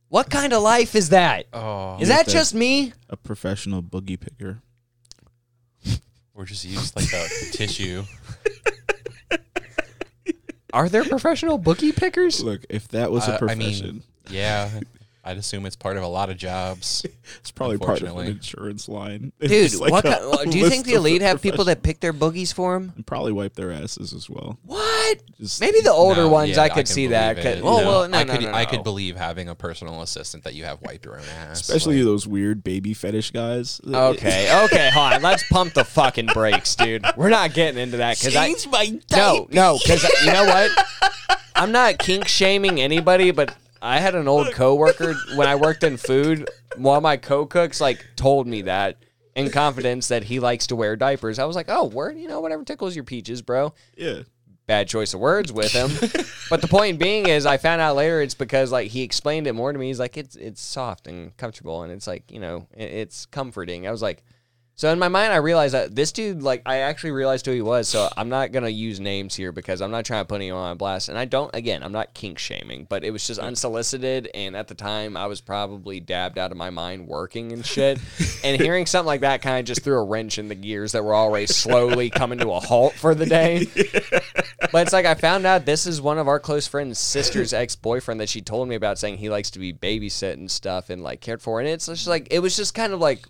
[0.09, 1.97] what kind of life is that Oh.
[1.99, 4.61] is that that- just me A professional boogie picker.
[6.33, 8.03] Or just use like a tissue.
[10.73, 14.69] are there professional boogie pickers Look, if that was Uh, a I profession, mean, yeah.
[15.23, 17.05] I'd assume it's part of a lot of jobs.
[17.41, 19.33] it's probably part of an insurance line.
[19.41, 21.83] It's dude like what a kind, uh, do you think the elite have people that
[21.83, 24.57] pick their boogies for them and probably wipe their asses as well?
[24.63, 27.43] what Just maybe the older No, ones yeah, i could can see that it.
[27.43, 30.01] 'cause- well, No, well no I no could no, I could believe having a personal
[30.01, 31.59] assistant that you have wipe your own ass.
[31.59, 33.81] especially Like, those weird baby fetish guys.
[33.85, 38.17] okay okay hold on let's pump the fucking brakes dude we're not getting into that
[38.17, 40.71] because i my No, no, because uh, you know what?
[41.53, 45.97] I'm not kink shaming anybody, but I had an old coworker when I worked in
[45.97, 46.49] food.
[46.77, 48.97] One of my co-cooks like told me that
[49.35, 51.37] in confidence that he likes to wear diapers.
[51.37, 53.73] I was like, oh, word, you know, whatever tickles your peaches, bro.
[53.95, 54.23] Yeah.
[54.65, 55.89] Bad choice of words with him.
[56.49, 59.53] but the point being is, I found out later it's because like he explained it
[59.53, 59.87] more to me.
[59.87, 63.87] He's like, it's it's soft and comfortable, and it's like you know, it, it's comforting.
[63.87, 64.23] I was like.
[64.77, 67.63] So in my mind, I realized that this dude, like, I actually realized who he
[67.63, 67.87] was.
[67.89, 70.77] So I'm not gonna use names here because I'm not trying to put anyone on
[70.77, 71.09] blast.
[71.09, 74.29] And I don't, again, I'm not kink shaming, but it was just unsolicited.
[74.35, 77.99] And at the time, I was probably dabbed out of my mind working and shit.
[78.43, 81.03] and hearing something like that kind of just threw a wrench in the gears that
[81.03, 83.65] were already slowly coming to a halt for the day.
[84.71, 87.75] But it's like I found out this is one of our close friends' sister's ex
[87.75, 91.03] boyfriend that she told me about, saying he likes to be babysit and stuff and
[91.03, 91.59] like cared for.
[91.59, 93.27] And it's just like it was just kind of like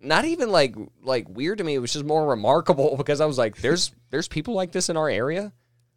[0.00, 1.74] not even like like weird to me.
[1.74, 4.96] It was just more remarkable because I was like, there's there's people like this in
[4.96, 5.52] our area.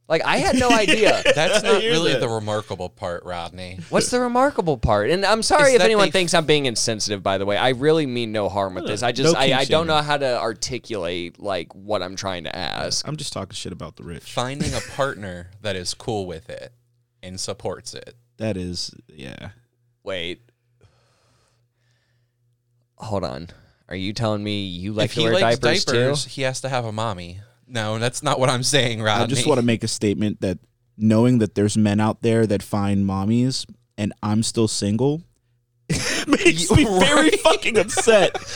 [0.07, 1.21] Like I had no idea.
[1.35, 2.19] That's not really that.
[2.19, 3.79] the remarkable part, Rodney.
[3.89, 5.09] What's the remarkable part?
[5.09, 7.23] And I'm sorry Is if anyone thinks I'm being insensitive.
[7.23, 9.03] By the way, I really mean no harm with this.
[9.03, 12.53] I just no I, I don't know how to articulate like what I'm trying to
[12.55, 13.07] ask.
[13.07, 14.33] I'm just talking shit about the rich.
[14.33, 16.73] Finding a partner that is cool with it
[17.23, 18.15] and supports it.
[18.37, 19.51] That is, yeah.
[20.03, 20.41] Wait,
[22.97, 23.49] hold on.
[23.91, 26.29] Are you telling me you like if to he wear likes diapers, diapers, too?
[26.29, 27.41] he has to have a mommy.
[27.67, 29.25] No, that's not what I'm saying, Rodney.
[29.25, 30.59] I just want to make a statement that
[30.97, 33.65] knowing that there's men out there that find mommies
[33.97, 35.23] and I'm still single
[36.25, 38.37] makes me very fucking upset.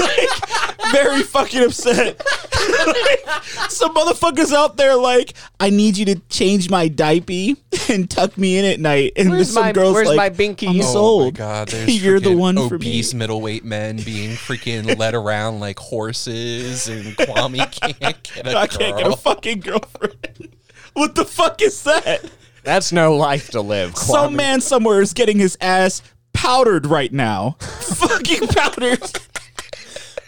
[0.00, 2.20] Like, very fucking upset.
[2.68, 8.36] Like, some motherfuckers out there like, I need you to change my diaper and tuck
[8.38, 9.12] me in at night.
[9.16, 10.68] And Where's some my- girls where's like, my binky?
[10.68, 11.24] I'm Oh my Oh sold.
[11.34, 15.60] my god, there's You're the freaking one for obese middleweight men being freaking led around
[15.60, 20.50] like horses, and Kwame can't get a I can't get a fucking girlfriend.
[20.94, 22.24] What the fuck is that?
[22.62, 23.96] That's no life to live.
[23.96, 27.56] Some man somewhere is getting his ass powdered right now.
[27.60, 29.02] fucking powdered.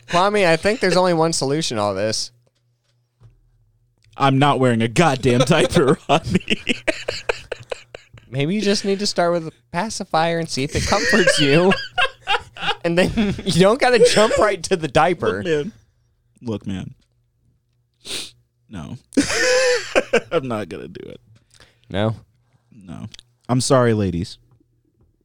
[0.09, 2.31] Kwame, I think there's only one solution to all this.
[4.17, 6.63] I'm not wearing a goddamn diaper, Rodney.
[8.31, 11.73] Maybe you just need to start with a pacifier and see if it comforts you.
[12.85, 13.11] and then
[13.45, 15.43] you don't got to jump right to the diaper.
[15.43, 15.73] man.
[16.43, 16.95] Look, man.
[18.69, 18.97] No.
[20.33, 21.21] I'm not gonna do it.
[21.89, 22.17] No,
[22.73, 23.07] No.
[23.49, 24.39] I'm sorry, ladies.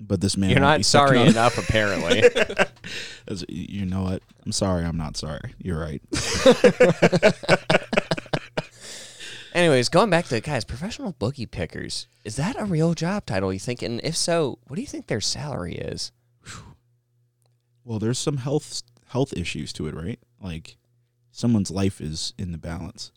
[0.04, 2.24] But this man you're won't be sorry on- enough, apparently.
[3.28, 4.24] As- You know what?
[4.46, 4.84] I'm sorry.
[4.84, 5.54] I'm not sorry.
[5.60, 6.02] You're right.
[9.54, 12.08] Anyways, going back to guys, professional boogie pickers.
[12.24, 13.52] Is that a real job title?
[13.52, 13.82] You think?
[13.82, 16.12] And if so, what do you think their salary is?
[17.84, 20.20] Well, there's some health health issues to it, right?
[20.40, 20.78] Like
[21.32, 23.12] someone's life is in the balance.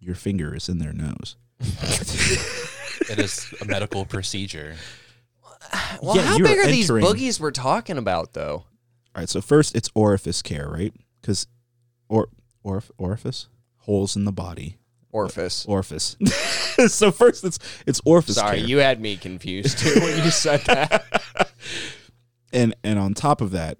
[0.00, 1.36] Your finger is in their nose.
[1.60, 4.74] It is a medical procedure.
[6.02, 8.64] Well, Yeah, how big are these boogies we're talking about, though?
[9.14, 10.94] All right, so first it's orifice care, right?
[11.20, 11.46] Because
[12.08, 12.28] or
[12.64, 14.78] orif- orifice holes in the body.
[15.12, 15.66] Orifice.
[15.68, 16.16] Uh, orifice.
[16.88, 18.66] so first it's it's orifice Sorry, care.
[18.68, 21.52] you had me confused too when you said that.
[22.52, 23.78] and and on top of that,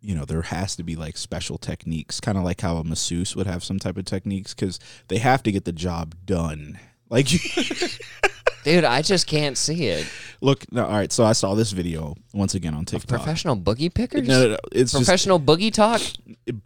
[0.00, 3.36] you know, there has to be like special techniques, kind of like how a masseuse
[3.36, 6.78] would have some type of techniques because they have to get the job done.
[7.10, 7.26] Like,
[8.64, 10.06] Dude, I just can't see it.
[10.40, 11.10] look, no, all right.
[11.10, 13.08] So I saw this video once again on TikTok.
[13.08, 14.26] Professional boogie pickers?
[14.28, 16.00] no, no, no, it's Professional boogie talk?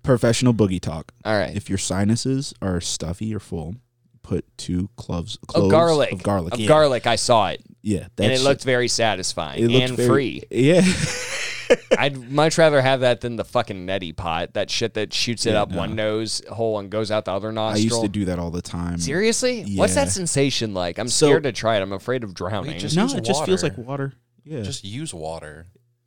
[0.02, 1.12] professional boogie talk.
[1.24, 1.54] All right.
[1.57, 3.76] If your sinuses are stuffy or full,
[4.22, 6.12] put two cloves, cloves Of garlic.
[6.12, 6.54] Of garlic.
[6.54, 6.68] Of yeah.
[6.68, 7.07] garlic.
[7.07, 7.62] I saw it.
[7.87, 10.42] Yeah, that and it shit- looked very satisfying it looked and very- free.
[10.51, 10.83] Yeah.
[11.99, 14.55] I'd much rather have that than the fucking neti pot.
[14.55, 15.79] That shit that shoots it Yeah, up no.
[15.79, 17.81] one nose hole and goes out the other nostril.
[17.81, 18.03] I nostril.
[18.03, 18.99] used to do that all the time.
[18.99, 19.62] Seriously?
[19.77, 20.05] What's Yeah.
[20.05, 20.99] that sensation like?
[20.99, 21.83] I'm So- scared to try it.
[21.83, 22.79] I'm afraid of drowning.
[22.79, 23.75] just- No, use it just feels water.
[23.77, 24.12] like water.
[24.44, 25.66] Yeah, Just use water.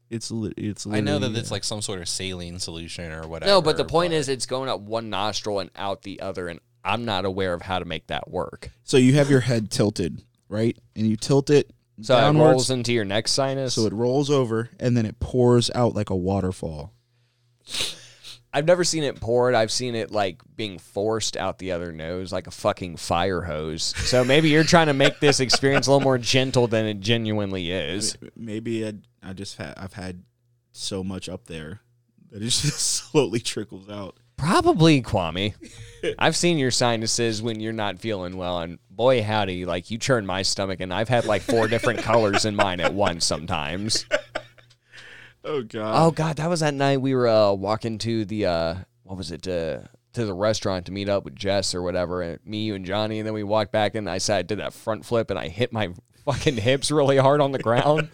[0.10, 0.86] it's li- it's.
[0.86, 1.54] I know that literally, it's yeah.
[1.56, 3.52] like some sort of saline solution or whatever.
[3.52, 6.60] no, but the point is it's going up one nostril and out the other, and
[6.84, 8.70] I'm not aware of how to make that work.
[8.84, 10.78] So you have your head tilted, right?
[10.96, 13.76] And you tilt it So it rolls into your neck sinus.
[13.76, 16.94] so it rolls over, and then it pours out like a waterfall.
[18.54, 19.54] I've never seen it poured.
[19.54, 23.84] I've seen it like being forced out the other nose like a fucking fire hose.
[23.84, 27.72] So maybe you're trying to make this experience a little more gentle than it genuinely
[27.72, 28.18] is.
[28.36, 30.24] Maybe I, I just had I've had
[30.72, 31.82] so much up there
[32.32, 34.18] that it just slowly trickles out.
[34.38, 35.54] Probably, Kwame.
[36.20, 40.26] I've seen your sinuses when you're not feeling well, and boy, howdy, like you churn
[40.26, 44.06] my stomach, and I've had like four different colors in mine at once sometimes.
[45.44, 45.94] Oh god.
[45.96, 49.32] Oh God, that was that night we were uh, walking to the uh, what was
[49.32, 49.80] it uh,
[50.12, 53.20] to the restaurant to meet up with Jess or whatever, and me, you, and Johnny,
[53.20, 55.48] and then we walked back, and I said I did that front flip, and I
[55.48, 55.92] hit my
[56.26, 58.10] fucking hips really hard on the ground.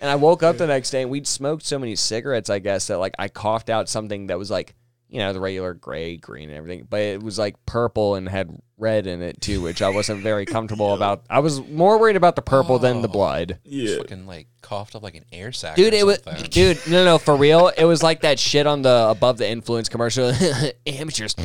[0.00, 2.88] And I woke up the next day, and we'd smoked so many cigarettes, I guess,
[2.88, 4.74] that like I coughed out something that was like,
[5.12, 8.58] you know, the regular gray, green, and everything, but it was like purple and had
[8.78, 11.26] red in it too, which I wasn't very comfortable about.
[11.28, 13.12] I was more worried about the purple than the oh.
[13.12, 13.58] blood.
[13.62, 13.98] Yeah.
[13.98, 15.76] Fucking like coughed up like an air sac.
[15.76, 16.78] Dude, or it was dude.
[16.88, 17.68] No, no, for real.
[17.68, 20.32] It was like that shit on the above the influence commercial.
[20.86, 21.36] Amateurs,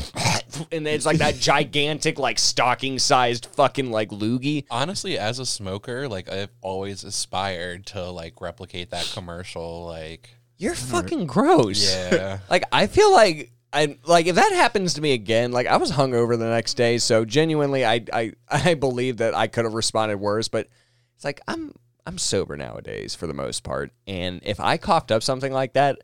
[0.72, 4.63] and it's like that gigantic, like stocking sized fucking like loogie.
[4.72, 9.86] Honestly, as a smoker, like I've always aspired to like replicate that commercial.
[9.86, 11.93] Like, You're fucking gross.
[11.93, 15.78] yeah, Like I feel like I like if that happens to me again, like I
[15.78, 19.74] was hungover the next day, so genuinely I I I believe that I could have
[19.74, 20.68] responded worse, but
[21.15, 21.74] it's like I'm
[22.05, 25.99] I'm sober nowadays for the most part, and if I coughed up something like that,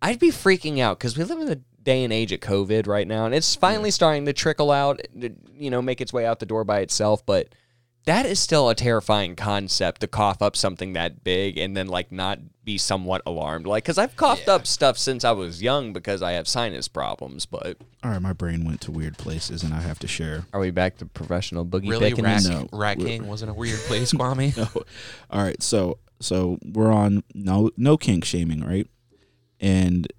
[0.00, 3.06] I'd be freaking out because we live in the day and age of COVID right
[3.06, 6.46] now, and it's finally starting to trickle out, you know, make its way out the
[6.46, 7.48] door by itself, but.
[8.08, 12.10] That is still a terrifying concept to cough up something that big and then like
[12.10, 13.66] not be somewhat alarmed.
[13.66, 14.54] Like, because I've coughed Yeah.
[14.54, 17.44] up stuff since I was young because I have sinus problems.
[17.46, 20.46] But All right, my brain went to weird places, and I have to share.
[20.52, 22.24] are we back to professional boogie really, picking?
[22.24, 22.68] Rat, No.
[22.72, 24.56] Rat King wasn't a weird place, Kwame.
[24.56, 24.68] No.
[25.30, 28.86] All right, so so we're on no no kink shaming, right?
[29.60, 30.10] And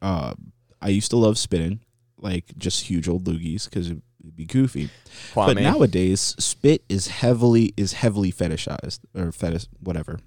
[0.00, 0.34] uh,
[0.80, 1.80] I used to love spitting,
[2.18, 4.02] like just huge old loogies, because it'd
[4.34, 4.90] be goofy.
[5.34, 10.18] But nowadays, spit is heavily is heavily fetishized or fetish whatever.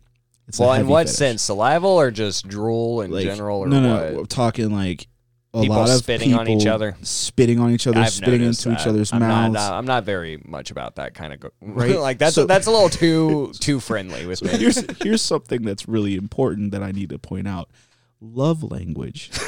[0.47, 1.15] It's a well, in what fetish.
[1.17, 1.47] sense?
[1.49, 4.11] Salival or just drool in Like, general or no, no, what?
[4.11, 5.07] no, we're talking like
[5.53, 6.95] a People lot of spitting on each other?
[7.01, 9.53] spitting on each other, I've spitting into each other's I'm mouths.
[9.55, 11.97] Not, uh, I'm not very much about that kind of go- Right?
[11.99, 14.49] like that's So- that's a little too too friendly with me.
[14.49, 17.69] here's here's something that's really important that I need to point out.
[18.21, 19.31] Love language.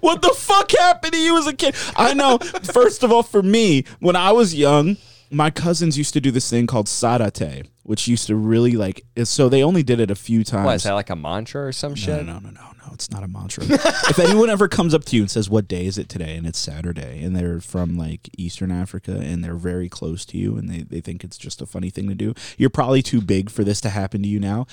[0.00, 1.74] what the fuck happened to you as a kid?
[1.96, 2.38] I know.
[2.38, 4.96] First of all, for me, when I was young,
[5.30, 9.04] my cousins used to do this thing called sarate, which used to really like.
[9.24, 10.66] So they only did it a few times.
[10.66, 12.24] What is that like a mantra or some shit?
[12.24, 12.92] No, no, no, no, no.
[12.94, 13.64] It's not a mantra.
[13.64, 16.46] if anyone ever comes up to you and says, "What day is it today?" and
[16.46, 20.68] it's Saturday, and they're from like Eastern Africa and they're very close to you, and
[20.68, 23.64] they, they think it's just a funny thing to do, you're probably too big for
[23.64, 24.66] this to happen to you now.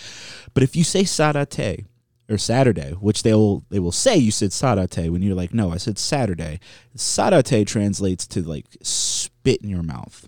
[0.53, 1.85] But if you say Sarate
[2.29, 5.71] or Saturday, which they will they will say you said Sarate when you're like, "No,
[5.71, 6.59] I said Saturday."
[6.95, 10.25] Sarate translates to like spit in your mouth.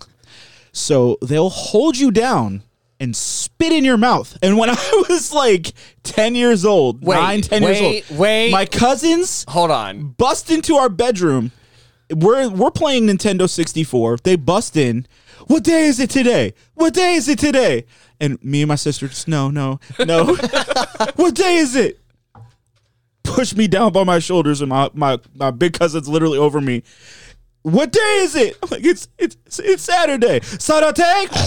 [0.72, 2.62] So they'll hold you down
[3.00, 4.38] and spit in your mouth.
[4.41, 5.74] And when I was like
[6.04, 8.52] 10 years old, Wait, nine, 10 wait, years old, wait.
[8.52, 10.10] my cousins Hold on.
[10.18, 11.52] bust into our bedroom.
[12.14, 14.18] We're we're playing Nintendo 64.
[14.24, 15.08] They bust in.
[15.47, 16.53] What day is it today?
[16.74, 17.86] What day is it today?
[18.20, 20.36] And me and my sister just no, no, no.
[21.16, 21.99] what day is it?
[23.24, 26.82] Push me down by my shoulders, and my, my, my big cousin's literally over me.
[27.62, 28.58] What day is it?
[28.64, 30.39] I'm like, it's it's it's Saturday.
[30.41, 31.28] Saturday.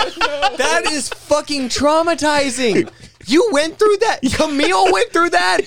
[0.00, 2.90] Oh that is fucking traumatizing.
[3.26, 4.20] You went through that.
[4.34, 5.60] Camille went through that.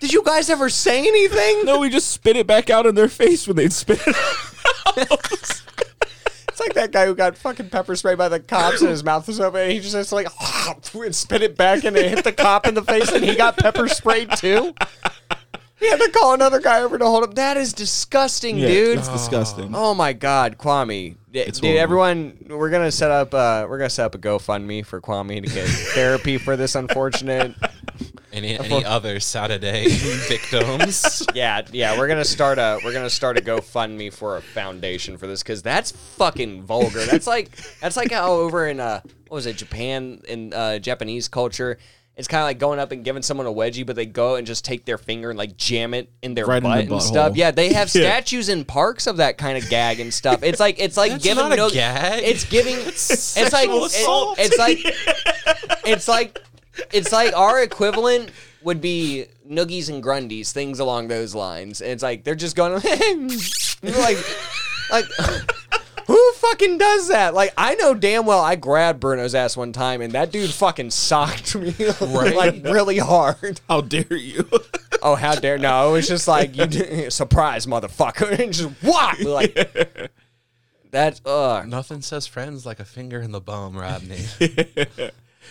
[0.00, 1.64] Did you guys ever say anything?
[1.64, 4.16] no, we just spit it back out in their face when they'd spit it.
[6.48, 9.26] It's like that guy who got fucking pepper sprayed by the cops and his mouth
[9.26, 10.28] was open and he just has to like
[10.94, 13.56] and spit it back and it hit the cop in the face and he got
[13.56, 14.72] pepper sprayed too.
[15.80, 17.32] He had to call another guy over to hold him.
[17.32, 18.98] That is disgusting, dude.
[18.98, 19.72] it's disgusting.
[19.74, 21.16] Oh my God, Kwame!
[21.32, 21.82] It's Dude, horrible.
[21.82, 23.34] everyone, we're gonna set up.
[23.34, 27.54] Uh, we're gonna set up a GoFundMe for Kwame to get therapy for this unfortunate.
[28.32, 29.86] Any, any other Saturday
[30.28, 31.24] victims?
[31.34, 35.26] Yeah, yeah, we're gonna start a we're gonna start a GoFundMe for a foundation for
[35.28, 37.04] this because that's fucking vulgar.
[37.06, 41.28] That's like that's like how over in uh what was it Japan in uh, Japanese
[41.28, 41.78] culture.
[42.16, 44.46] It's kind of like going up and giving someone a wedgie, but they go and
[44.46, 46.90] just take their finger and like jam it in their Right in butt the and
[46.90, 47.00] butthole.
[47.02, 47.36] stuff.
[47.36, 48.02] Yeah, they have Yeah.
[48.02, 50.42] statues in parks of that kind of gag and stuff.
[50.44, 52.22] It's like it's like That's giving not a no- gag.
[52.24, 52.74] It's giving.
[52.78, 54.38] it's like sexual it- assault.
[54.40, 54.78] it's like
[55.86, 56.40] it's like
[56.92, 58.30] it's like our equivalent
[58.62, 61.80] would be noogies and grundies, things along those lines.
[61.80, 62.72] And it's like they're just going
[63.82, 64.18] like
[64.90, 65.04] like
[66.06, 67.34] who fucking does that?
[67.34, 70.90] Like I know damn well I grabbed Bruno's ass one time and that dude fucking
[70.90, 73.60] socked me like really hard.
[73.68, 74.48] How dare you?
[75.02, 75.90] Oh how dare no!
[75.90, 80.10] It was just like you d- surprise motherfucker and just what like
[80.90, 84.24] that's uh Nothing says friends like a finger in the bum, Rodney.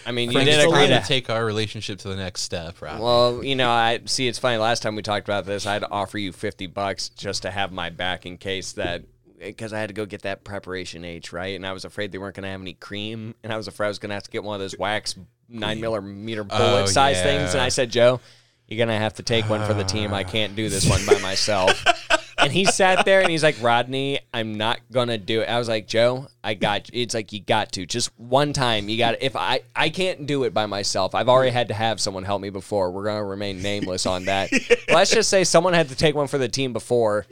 [0.05, 2.99] I mean you did agree to to take our relationship to the next step, right?
[2.99, 4.27] Well, you know, I see.
[4.27, 4.57] It's funny.
[4.57, 7.89] Last time we talked about this, I'd offer you fifty bucks just to have my
[7.89, 9.03] back in case that
[9.39, 12.11] eh, because I had to go get that preparation H right, and I was afraid
[12.11, 14.15] they weren't going to have any cream, and I was afraid I was going to
[14.15, 15.15] have to get one of those wax
[15.49, 17.23] nine millimeter oh, bullet Oh, size yeah.
[17.23, 18.19] things, and I said, Joe,
[18.67, 20.13] you're going to have to take one for the team.
[20.13, 20.27] I ah.
[20.27, 21.83] can't do this one by myself.
[22.37, 25.45] and he sat there and he's like, Rodney, I'm not gonna do it.
[25.49, 26.89] I was like, Joe, I got.
[26.93, 28.89] It's like you got to just one time.
[28.89, 29.21] You got.
[29.21, 31.15] If I I can't do it by myself.
[31.15, 32.91] I've already had to have someone help me before.
[32.91, 34.51] We're gonna remain nameless on that.
[34.89, 37.25] Let's just say someone had to take one for the team before.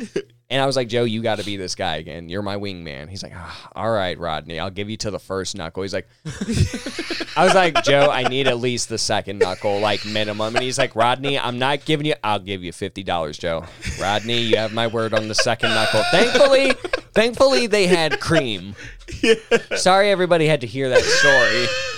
[0.52, 2.28] And I was like, Joe, you got to be this guy again.
[2.28, 3.08] You're my wingman.
[3.08, 5.82] He's like, ah, all right, Rodney, I'll give you to the first knuckle.
[5.82, 6.10] He's like,
[7.38, 10.54] I was like, Joe, I need at least the second knuckle, like minimum.
[10.54, 12.16] And he's like, Rodney, I'm not giving you.
[12.22, 13.64] I'll give you fifty dollars, Joe.
[13.98, 16.04] Rodney, you have my word on the second knuckle.
[16.12, 16.74] Thankfully,
[17.14, 18.76] thankfully they had cream.
[19.78, 21.91] Sorry, everybody had to hear that story.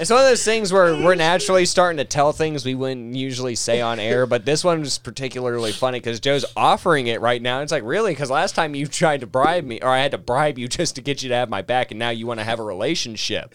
[0.00, 3.54] It's one of those things where we're naturally starting to tell things we wouldn't usually
[3.54, 7.60] say on air, but this one was particularly funny because Joe's offering it right now.
[7.60, 8.12] It's like, really?
[8.12, 10.96] Because last time you tried to bribe me, or I had to bribe you just
[10.96, 13.54] to get you to have my back, and now you want to have a relationship.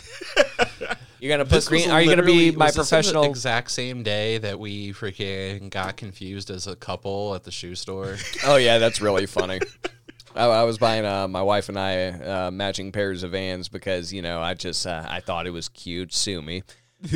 [1.19, 1.89] You're gonna put green?
[1.89, 3.23] Are you gonna be my was this the professional?
[3.23, 8.17] exact same day that we freaking got confused as a couple at the shoe store.
[8.45, 9.61] Oh yeah, that's really funny.
[10.35, 14.11] I, I was buying uh, my wife and I uh, matching pairs of Vans because
[14.11, 16.13] you know I just uh, I thought it was cute.
[16.13, 16.63] Sue me,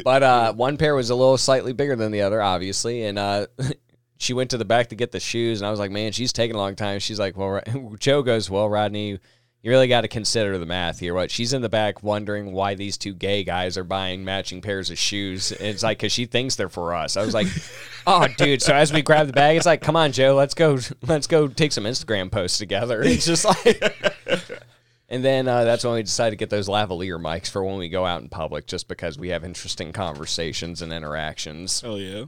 [0.03, 3.47] but uh, one pair was a little slightly bigger than the other, obviously, and uh,
[4.17, 6.33] she went to the back to get the shoes, and I was like, man, she's
[6.33, 6.99] taking a long time.
[6.99, 7.61] She's like, well,
[7.99, 9.19] Joe goes, well, Rodney.
[9.63, 11.13] You really got to consider the math here.
[11.13, 14.89] What she's in the back wondering why these two gay guys are buying matching pairs
[14.91, 15.51] of shoes.
[15.51, 17.17] And it's like because she thinks they're for us.
[17.17, 17.47] I was like,
[18.07, 18.61] oh, dude.
[18.61, 20.77] So as we grab the bag, it's like, come on, Joe, let's go,
[21.07, 23.01] let's go take some Instagram posts together.
[23.05, 23.81] It's just like,
[25.09, 27.89] and then uh, that's when we decided to get those lavalier mics for when we
[27.89, 32.25] go out in public, just because we have interesting conversations and interactions Oh yeah.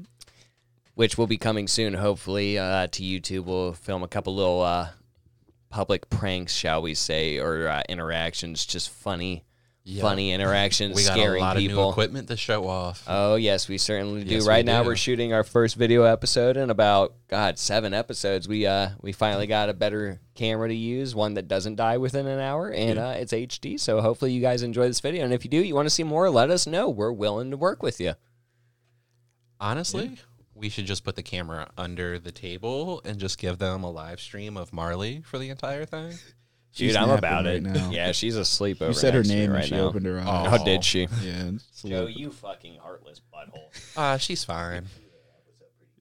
[0.95, 3.45] which will be coming soon, hopefully, uh, to YouTube.
[3.45, 4.89] We'll film a couple little uh,
[5.69, 9.45] public pranks, shall we say, or uh, interactions, just funny,
[9.83, 10.01] Yeah.
[10.01, 13.03] funny interactions, We got a lot of new equipment to show off.
[13.07, 14.35] Oh yes, we certainly do.
[14.35, 14.89] Yes, we right now, do.
[14.89, 18.47] we're shooting our first video episode in about God seven episodes.
[18.47, 22.27] We uh we finally got a better camera to use, one that doesn't die within
[22.27, 23.79] an hour, and uh, it's HD.
[23.79, 25.23] So hopefully you guys enjoy this video.
[25.23, 26.89] And if you do, you want to see more, let us know.
[26.89, 28.13] We're willing to work with you.
[29.59, 30.17] Honestly,
[30.59, 34.19] we should just put the camera under the table and just give them a live
[34.19, 36.13] stream of Marley for the entire thing.
[36.71, 37.63] She's Dude, I'm about right it.
[37.63, 37.89] now.
[37.89, 38.91] Yeah, she's asleep over.
[38.91, 39.81] You said her next to me name right and she now.
[39.87, 40.47] opened her eyes.
[40.49, 41.01] How did she?
[41.23, 41.51] Yeah.
[41.55, 43.97] it's a Joe, you fucking heartless butthole.
[43.97, 44.85] Uh, she's fine.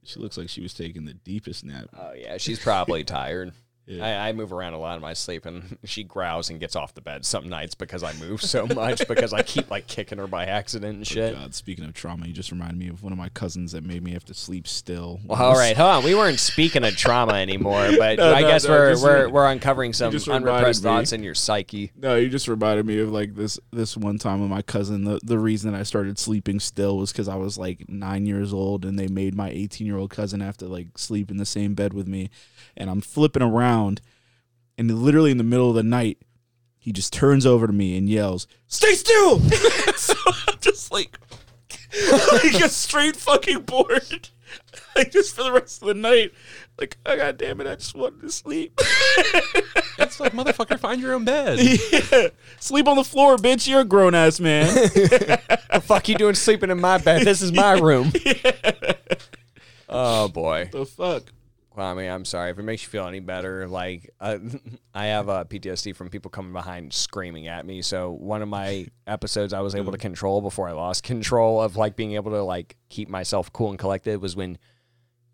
[0.04, 1.86] she looks like she was taking the deepest nap.
[1.98, 3.52] Oh yeah, she's probably tired.
[3.88, 4.06] Yeah.
[4.06, 6.94] I, I move around a lot in my sleep, and she growls and gets off
[6.94, 10.26] the bed some nights because I move so much because I keep like kicking her
[10.26, 11.34] by accident and oh, shit.
[11.34, 14.02] God, speaking of trauma, you just reminded me of one of my cousins that made
[14.02, 15.20] me have to sleep still.
[15.24, 16.04] Well, all right, hold on.
[16.04, 19.46] We weren't speaking of trauma anymore, but No, I no, guess no, we're we're we're
[19.46, 21.92] uncovering some unrepressed thoughts in your psyche.
[21.96, 25.04] No, you just reminded me of like this this one time with my cousin.
[25.04, 28.84] The the reason I started sleeping still was because I was like nine years old,
[28.84, 31.74] and they made my eighteen year old cousin have to like sleep in the same
[31.74, 32.30] bed with me,
[32.76, 36.18] and I'm flipping around, and literally in the middle of the night,
[36.78, 39.40] he just turns over to me and yells, "Stay still!"
[39.96, 41.18] so I'm just like,
[42.32, 44.28] like a straight fucking bored,
[44.96, 46.32] like just for the rest of the night.
[46.78, 48.78] Like, oh god damn it, I just wanted to sleep.
[49.98, 51.58] It's like motherfucker, find your own bed.
[51.60, 52.28] yeah.
[52.60, 53.66] Sleep on the floor, bitch.
[53.66, 54.72] You're a grown ass man.
[54.74, 57.22] The fuck you doing sleeping in my bed?
[57.22, 58.12] This is my room.
[59.88, 60.68] Oh boy.
[60.70, 61.32] the fuck?
[61.78, 63.68] Kwame, I'm sorry if it makes you feel any better.
[63.68, 64.38] Like uh,
[64.94, 67.82] I have uh, PTSD from people coming behind screaming at me.
[67.82, 71.76] So one of my episodes I was able to control before I lost control of
[71.76, 74.58] like being able to like keep myself cool and collected was when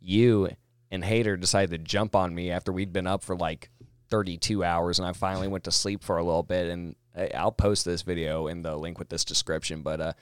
[0.01, 0.51] you
[0.91, 3.71] and Hater decided to jump on me after we'd been up for like
[4.11, 7.53] 32 hours and I finally went to sleep for a little bit and I- I'll
[7.53, 9.83] post this video in the link with this description.
[9.83, 10.13] But uh,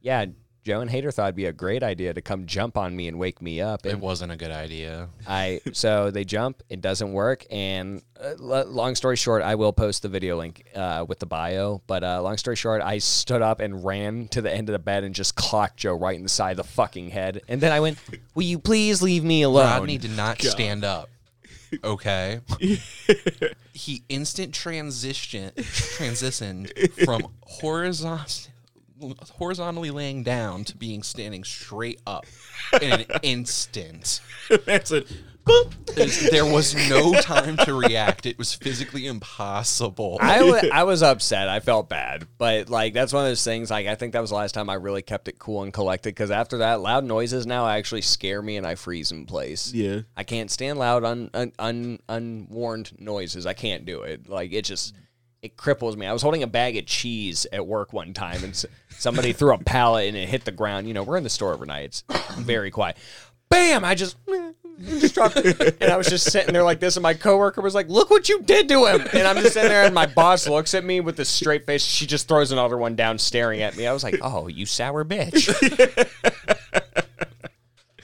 [0.00, 0.26] yeah,
[0.62, 3.18] Joe and Hater thought it'd be a great idea to come jump on me and
[3.18, 3.84] wake me up.
[3.84, 5.08] It wasn't a good idea.
[5.26, 9.72] I so they jump, it doesn't work, and uh, l- long story short, I will
[9.72, 11.82] post the video link uh, with the bio.
[11.88, 14.78] But uh, long story short, I stood up and ran to the end of the
[14.78, 17.72] bed and just clocked Joe right in the side of the fucking head, and then
[17.72, 17.98] I went,
[18.36, 21.08] "Will you please leave me alone?" Rodney did not stand up.
[21.82, 22.40] Okay.
[23.72, 26.70] he instant transition transitioned
[27.04, 28.51] from horizontal
[29.32, 32.26] horizontally laying down to being standing straight up
[32.80, 34.20] in an instant.
[34.66, 35.06] Man said,
[35.44, 38.26] "Boop." There was no time to react.
[38.26, 40.18] It was physically impossible.
[40.20, 41.48] I I was upset.
[41.48, 43.70] I felt bad, but like that's one of those things.
[43.70, 46.10] Like I think that was the last time I really kept it cool and collected.
[46.10, 49.72] Because after that, loud noises now actually scare me and I freeze in place.
[49.72, 50.00] Yeah.
[50.16, 53.46] I can't stand loud, un, un, un, unwarned noises.
[53.46, 54.28] I can't do it.
[54.28, 54.94] Like it just
[55.42, 56.06] it cripples me.
[56.06, 59.58] I was holding a bag of cheese at work one time, and somebody threw a
[59.58, 60.88] pallet and it hit the ground.
[60.88, 61.84] You know, we're in the store overnight.
[61.84, 62.04] It's
[62.38, 62.96] very quiet.
[63.48, 63.84] Bam!
[63.84, 64.16] I just
[64.80, 65.36] Just dropped.
[65.36, 68.28] And I was just sitting there like this, and my coworker was like, "Look what
[68.28, 71.00] you did to him!" And I'm just sitting there, and my boss looks at me
[71.00, 71.84] with a straight face.
[71.84, 73.86] She just throws another one down, staring at me.
[73.86, 75.48] I was like, "Oh, you sour bitch."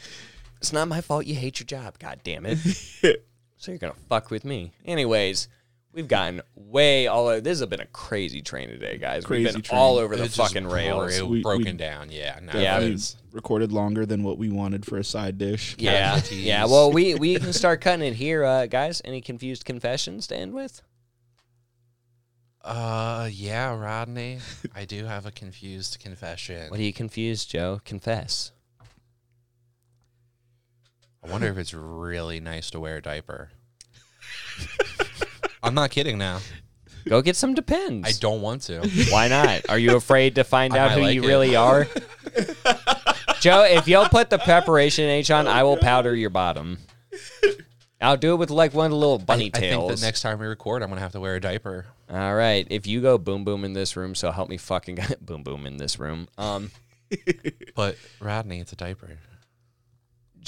[0.58, 1.98] it's not my fault you hate your job.
[1.98, 2.58] God damn it.
[3.56, 5.48] so you're gonna fuck with me, anyways.
[5.92, 7.40] We've gotten way all over.
[7.40, 9.24] This has been a crazy train today, guys.
[9.24, 9.78] Crazy We've been train.
[9.80, 11.18] all over the It's fucking rails.
[11.18, 12.10] bro- We- broken we- down.
[12.12, 12.38] Yeah.
[12.42, 15.74] No, Yeah, We it's- recorded longer than what we wanted for a side dish.
[15.78, 16.66] Yeah, yeah.
[16.66, 19.00] Well, we we can start cutting it here, uh, guys.
[19.04, 20.82] Any confused confessions to end with?
[22.62, 24.40] Uh, yeah, Rodney.
[24.74, 26.70] I do have a confused confession.
[26.70, 27.80] What are you confused, Joe?
[27.84, 28.52] Confess.
[31.24, 33.50] I wonder if it's really nice to wear a diaper.
[35.62, 36.40] I'm not kidding now.
[37.08, 38.06] Go get some Depends.
[38.08, 38.80] I don't want to.
[39.10, 39.68] Why not?
[39.70, 41.26] Are you afraid to find I out might who like you it.
[41.26, 41.86] really are?
[43.40, 46.78] Joe, if you'll put the preparation H on, I will powder your bottom.
[48.00, 50.00] I'll do it with like one of the little bunny I think tails.
[50.00, 51.86] that next time we record, I'm gonna have to wear a diaper.
[52.10, 52.66] All right.
[52.70, 55.66] If you go boom boom in this room, so help me fucking get boom boom
[55.66, 56.28] in this room.
[56.36, 56.70] Um,
[57.74, 59.18] But Rodney, it's a diaper.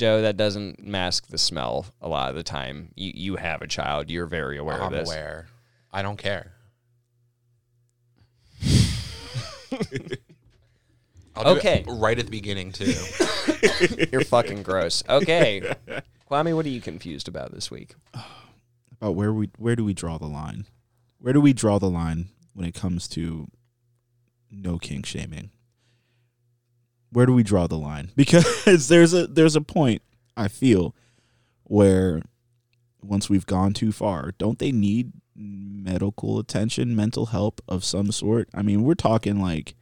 [0.01, 2.88] Joe, that doesn't mask the smell a lot of the time.
[2.94, 4.09] You you have a child.
[4.09, 5.07] You're very aware of I'm this.
[5.07, 5.46] aware.
[5.92, 6.53] I don't care.
[11.36, 11.84] I'll do Okay.
[11.86, 12.94] it right at the beginning too.
[14.11, 15.03] You're fucking gross.
[15.07, 15.74] Okay.
[16.30, 17.94] Kwame, what are you confused about this week?
[18.92, 20.64] About where we where do we draw the line?
[21.18, 23.48] Where do we draw the line when it comes to
[24.51, 25.51] no kink shaming?
[27.12, 28.11] Where do we draw the line?
[28.16, 30.02] Because there's a there's a point
[30.36, 30.94] I feel
[31.64, 32.22] where
[33.02, 38.48] once we've gone too far, don't they need medical attention, mental help of some sort?
[38.54, 39.74] I mean, we're talking like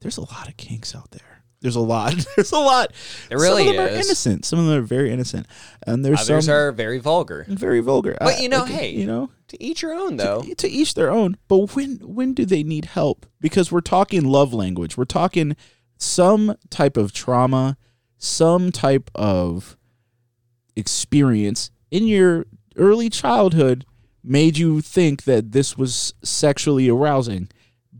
[0.00, 1.32] there's a lot of kinks out there.
[1.60, 2.14] There's a lot.
[2.36, 2.92] There's a lot.
[3.28, 4.06] There really some of them are is.
[4.06, 4.44] innocent.
[4.44, 5.46] Some of them are very innocent,
[5.86, 7.46] and there's Others some are very vulgar.
[7.48, 8.16] very vulgar.
[8.20, 10.42] But you uh, know, like, hey, you know, To each your own, though.
[10.42, 11.36] to, to each their own.
[11.46, 13.26] But when when do they need help?
[13.40, 14.96] Because we're talking love language.
[14.96, 15.54] We're talking
[16.02, 17.76] some type of trauma,
[18.18, 19.76] some type of
[20.74, 22.46] experience in your
[22.76, 23.84] early childhood
[24.24, 27.48] made you think that this was sexually arousing.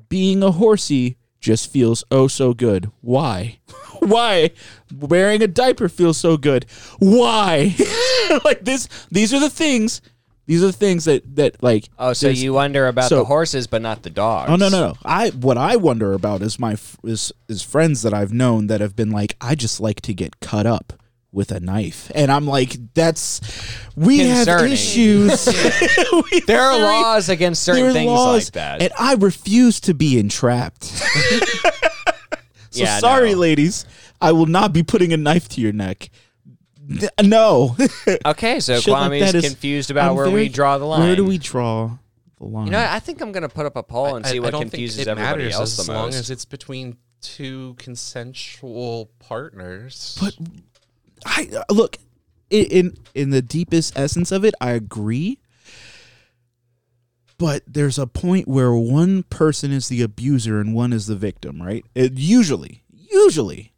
[0.08, 2.90] Being a horsey just feels oh so good.
[3.00, 3.58] Why?
[4.00, 4.50] Why?
[4.92, 6.66] Wearing a diaper feels so good.
[6.98, 7.74] Why?
[8.44, 10.00] like this these are the things
[10.46, 13.66] these are things that that like Oh, so there's- you wonder about so- the horses,
[13.66, 14.50] but not the dogs.
[14.50, 14.94] Oh no no no!
[15.04, 18.80] I what I wonder about is my f- is is friends that I've known that
[18.80, 20.92] have been like I just like to get cut up
[21.30, 23.40] with a knife, and I'm like that's
[23.96, 24.72] we have Concerning.
[24.74, 25.48] issues.
[26.30, 28.82] We There are laws against there certain are things laws, like that.
[28.82, 30.84] and I refuse to be entrapped.
[32.70, 33.38] so Yeah, sorry, no.
[33.38, 33.86] ladies,
[34.20, 36.10] I will not be putting a knife to your neck.
[37.00, 37.76] Th- No,
[38.26, 40.84] okay, so Shit like Kwame's that is- confused about I'm where very- we draw the
[40.86, 41.00] line.
[41.00, 41.98] Where do we draw
[42.38, 42.66] the line?
[42.66, 44.50] You know, I think I'm gonna put up a poll and I- see I what
[44.52, 46.16] don't confuses it everybody matters else as the long most.
[46.16, 50.18] as it's between two consensual partners.
[50.20, 50.34] But
[51.24, 51.96] I uh, look
[52.52, 55.38] i- in in the deepest essence of it, I agree.
[57.38, 61.60] But there's a point where one person is the abuser and one is the victim,
[61.60, 61.84] right?
[61.94, 63.72] It, usually, usually,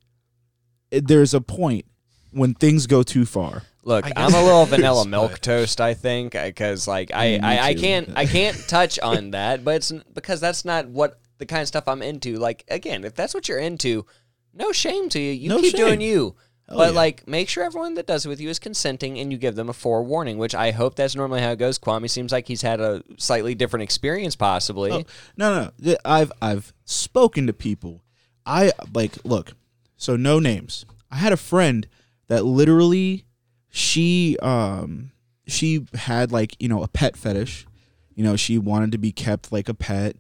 [0.90, 1.86] it- there's a point
[2.34, 3.62] when things go too far.
[3.82, 5.80] Look, I I'm a little vanilla is, milk toast.
[5.80, 9.76] I think uh, because like I, I, I can't I can't touch on that, but
[9.76, 12.36] it's because that's not what the kind of stuff I'm into.
[12.36, 14.06] Like again, if that's what you're into,
[14.54, 15.32] no shame to you.
[15.32, 15.86] You No keep shame.
[15.86, 16.36] doing you.
[16.66, 16.96] Hell but yeah.
[16.96, 19.68] like, make sure everyone that does it with you is consenting, and you give them
[19.68, 20.38] a forewarning.
[20.38, 21.78] Which I hope that's normally how it goes.
[21.78, 24.90] Kwame seems like he's had a slightly different experience, possibly.
[24.90, 25.04] Oh,
[25.36, 25.96] no, no.
[26.06, 28.02] I've I've spoken to people.
[28.46, 29.52] I like look.
[29.98, 30.86] So no names.
[31.10, 31.86] I had a friend
[32.28, 33.24] that literally
[33.70, 35.10] she um
[35.46, 37.66] she had like, you know, a pet fetish.
[38.14, 40.16] You know, she wanted to be kept like a pet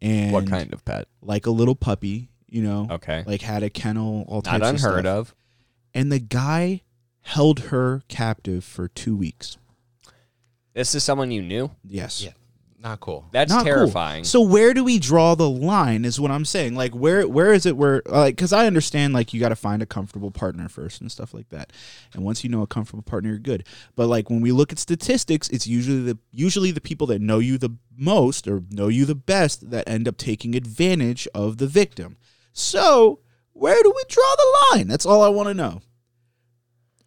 [0.00, 1.08] and what kind of pet?
[1.20, 2.86] like a little puppy, you know.
[2.90, 5.18] Okay, Like had a kennel, all types not of unheard stuff.
[5.30, 5.34] of.
[5.94, 6.82] And the guy
[7.22, 9.58] held her captive for 2 weeks.
[10.74, 11.70] This is someone you knew.
[11.84, 12.22] Yes.
[12.22, 12.30] Yeah,
[12.82, 13.28] not cool.
[13.30, 13.74] That's Not cool.
[13.74, 14.24] terrifying.
[14.24, 16.04] So where do we draw the line?
[16.04, 16.74] Is what I'm saying.
[16.74, 19.82] Like where where is it where like because I understand like you got to find
[19.82, 21.72] a comfortable partner first and stuff like that.
[22.12, 23.66] And once you know a comfortable partner, you're good.
[23.94, 27.38] But like when we look at statistics, it's usually the usually the people that know
[27.38, 31.68] you the most or know you the best that end up taking advantage of the
[31.68, 32.16] victim.
[32.52, 33.20] So
[33.52, 34.88] where do we draw the line?
[34.88, 35.82] That's all I want to know.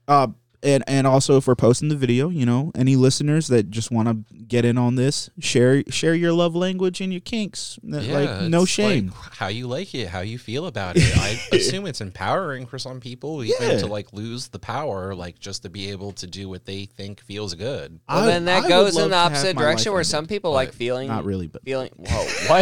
[0.08, 0.28] Uh,
[0.66, 4.08] and and also if we're posting the video, you know, any listeners that just want
[4.10, 7.78] to get in on this, share share your love language and your kinks.
[7.84, 9.14] Yeah, like no shame.
[9.24, 11.04] like how you like it, how you feel about it.
[11.18, 13.78] I assume it's empowering for some people, even Yeah.
[13.78, 17.22] to like lose the power, like just to be able to do what they think
[17.22, 18.00] feels good.
[18.10, 20.12] Well, I- then that would goes in the opposite direction where ended.
[20.12, 21.92] some people like feeling Not really, but feeling.
[21.96, 22.62] Whoa, what?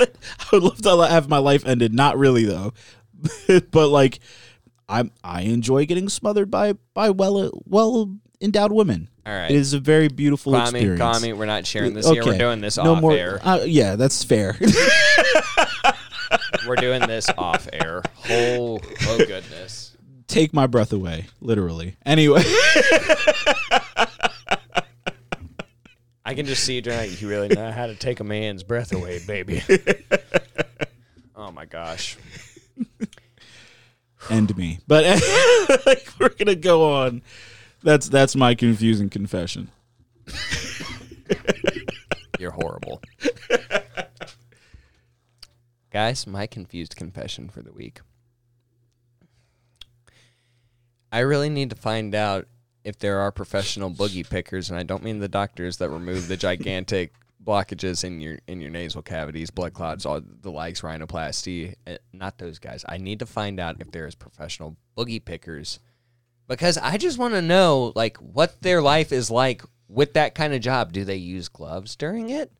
[0.00, 0.06] I
[0.52, 1.94] would love to have my life ended.
[1.94, 2.74] Not really though,
[3.70, 4.20] but like
[4.90, 9.08] I I enjoy getting smothered by by well well endowed women.
[9.24, 9.50] All right.
[9.50, 11.00] It is a very beautiful Kwame, experience.
[11.00, 12.24] Kwame, we're not sharing this here.
[12.24, 13.38] We're doing this no off more, air.
[13.42, 14.58] Uh, yeah, that's fair.
[16.66, 18.02] We're doing this off air.
[18.28, 19.96] Oh, oh goodness.
[20.26, 21.96] Take my breath away, literally.
[22.06, 22.42] Anyway,
[26.24, 28.92] I can just see you like, you really know how to take a man's breath
[28.92, 29.62] away, baby.
[31.34, 32.16] oh my gosh.
[34.28, 34.80] End me.
[34.86, 35.04] But
[35.86, 37.22] like, we're gonna go on.
[37.82, 39.70] That's that's my confusing confession.
[42.38, 43.02] You're horrible.
[45.90, 48.00] Guys, my confused confession for the week.
[51.12, 52.46] I really need to find out
[52.84, 56.36] if there are professional boogie pickers, and I don't mean the doctors that remove the
[56.36, 57.12] gigantic
[57.44, 61.74] blockages in your in your nasal cavities, blood clots, all the likes, rhinoplasty.
[61.86, 62.84] eh, Not those guys.
[62.88, 65.78] I need to find out if there is professional boogie pickers
[66.48, 70.52] because I just want to know like what their life is like with that kind
[70.54, 70.92] of job.
[70.92, 72.52] Do they use gloves during it?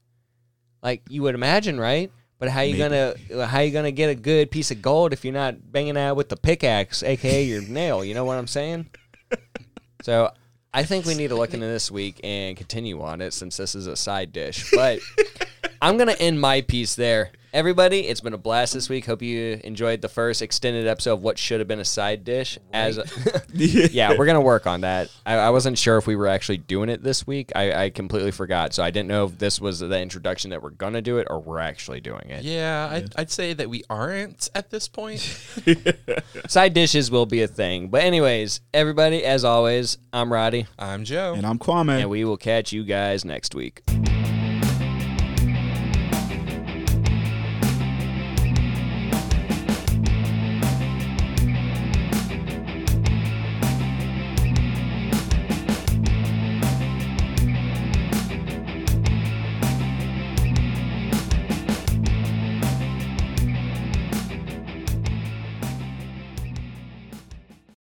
[0.82, 2.10] Like you would imagine, right?
[2.38, 5.34] But how you gonna how you gonna get a good piece of gold if you're
[5.34, 8.02] not banging out with the pickaxe, aka your nail?
[8.02, 8.86] You know what I'm saying?
[10.02, 10.30] So
[10.72, 13.74] I think we need to look into this week and continue on it since this
[13.74, 14.70] is a side dish.
[14.72, 15.00] But
[15.82, 17.32] I'm gonna end my piece there.
[17.52, 19.06] Everybody, it's been a blast this week.
[19.06, 22.58] Hope you enjoyed the first extended episode of what should have been a side dish.
[22.72, 23.04] As a,
[23.52, 25.10] yeah, we're gonna work on that.
[25.26, 27.50] I, I wasn't sure if we were actually doing it this week.
[27.56, 30.70] I, I completely forgot, so I didn't know if this was the introduction that we're
[30.70, 32.44] gonna do it or we're actually doing it.
[32.44, 35.18] Yeah, I'd, I'd say that we aren't at this point.
[36.46, 37.88] Side dishes will be a thing.
[37.88, 41.34] But anyways, everybody, as always, I'm Roddy, I'm Joe.
[41.36, 42.00] And I'm Kwame.
[42.00, 43.82] and we will catch you guys next week.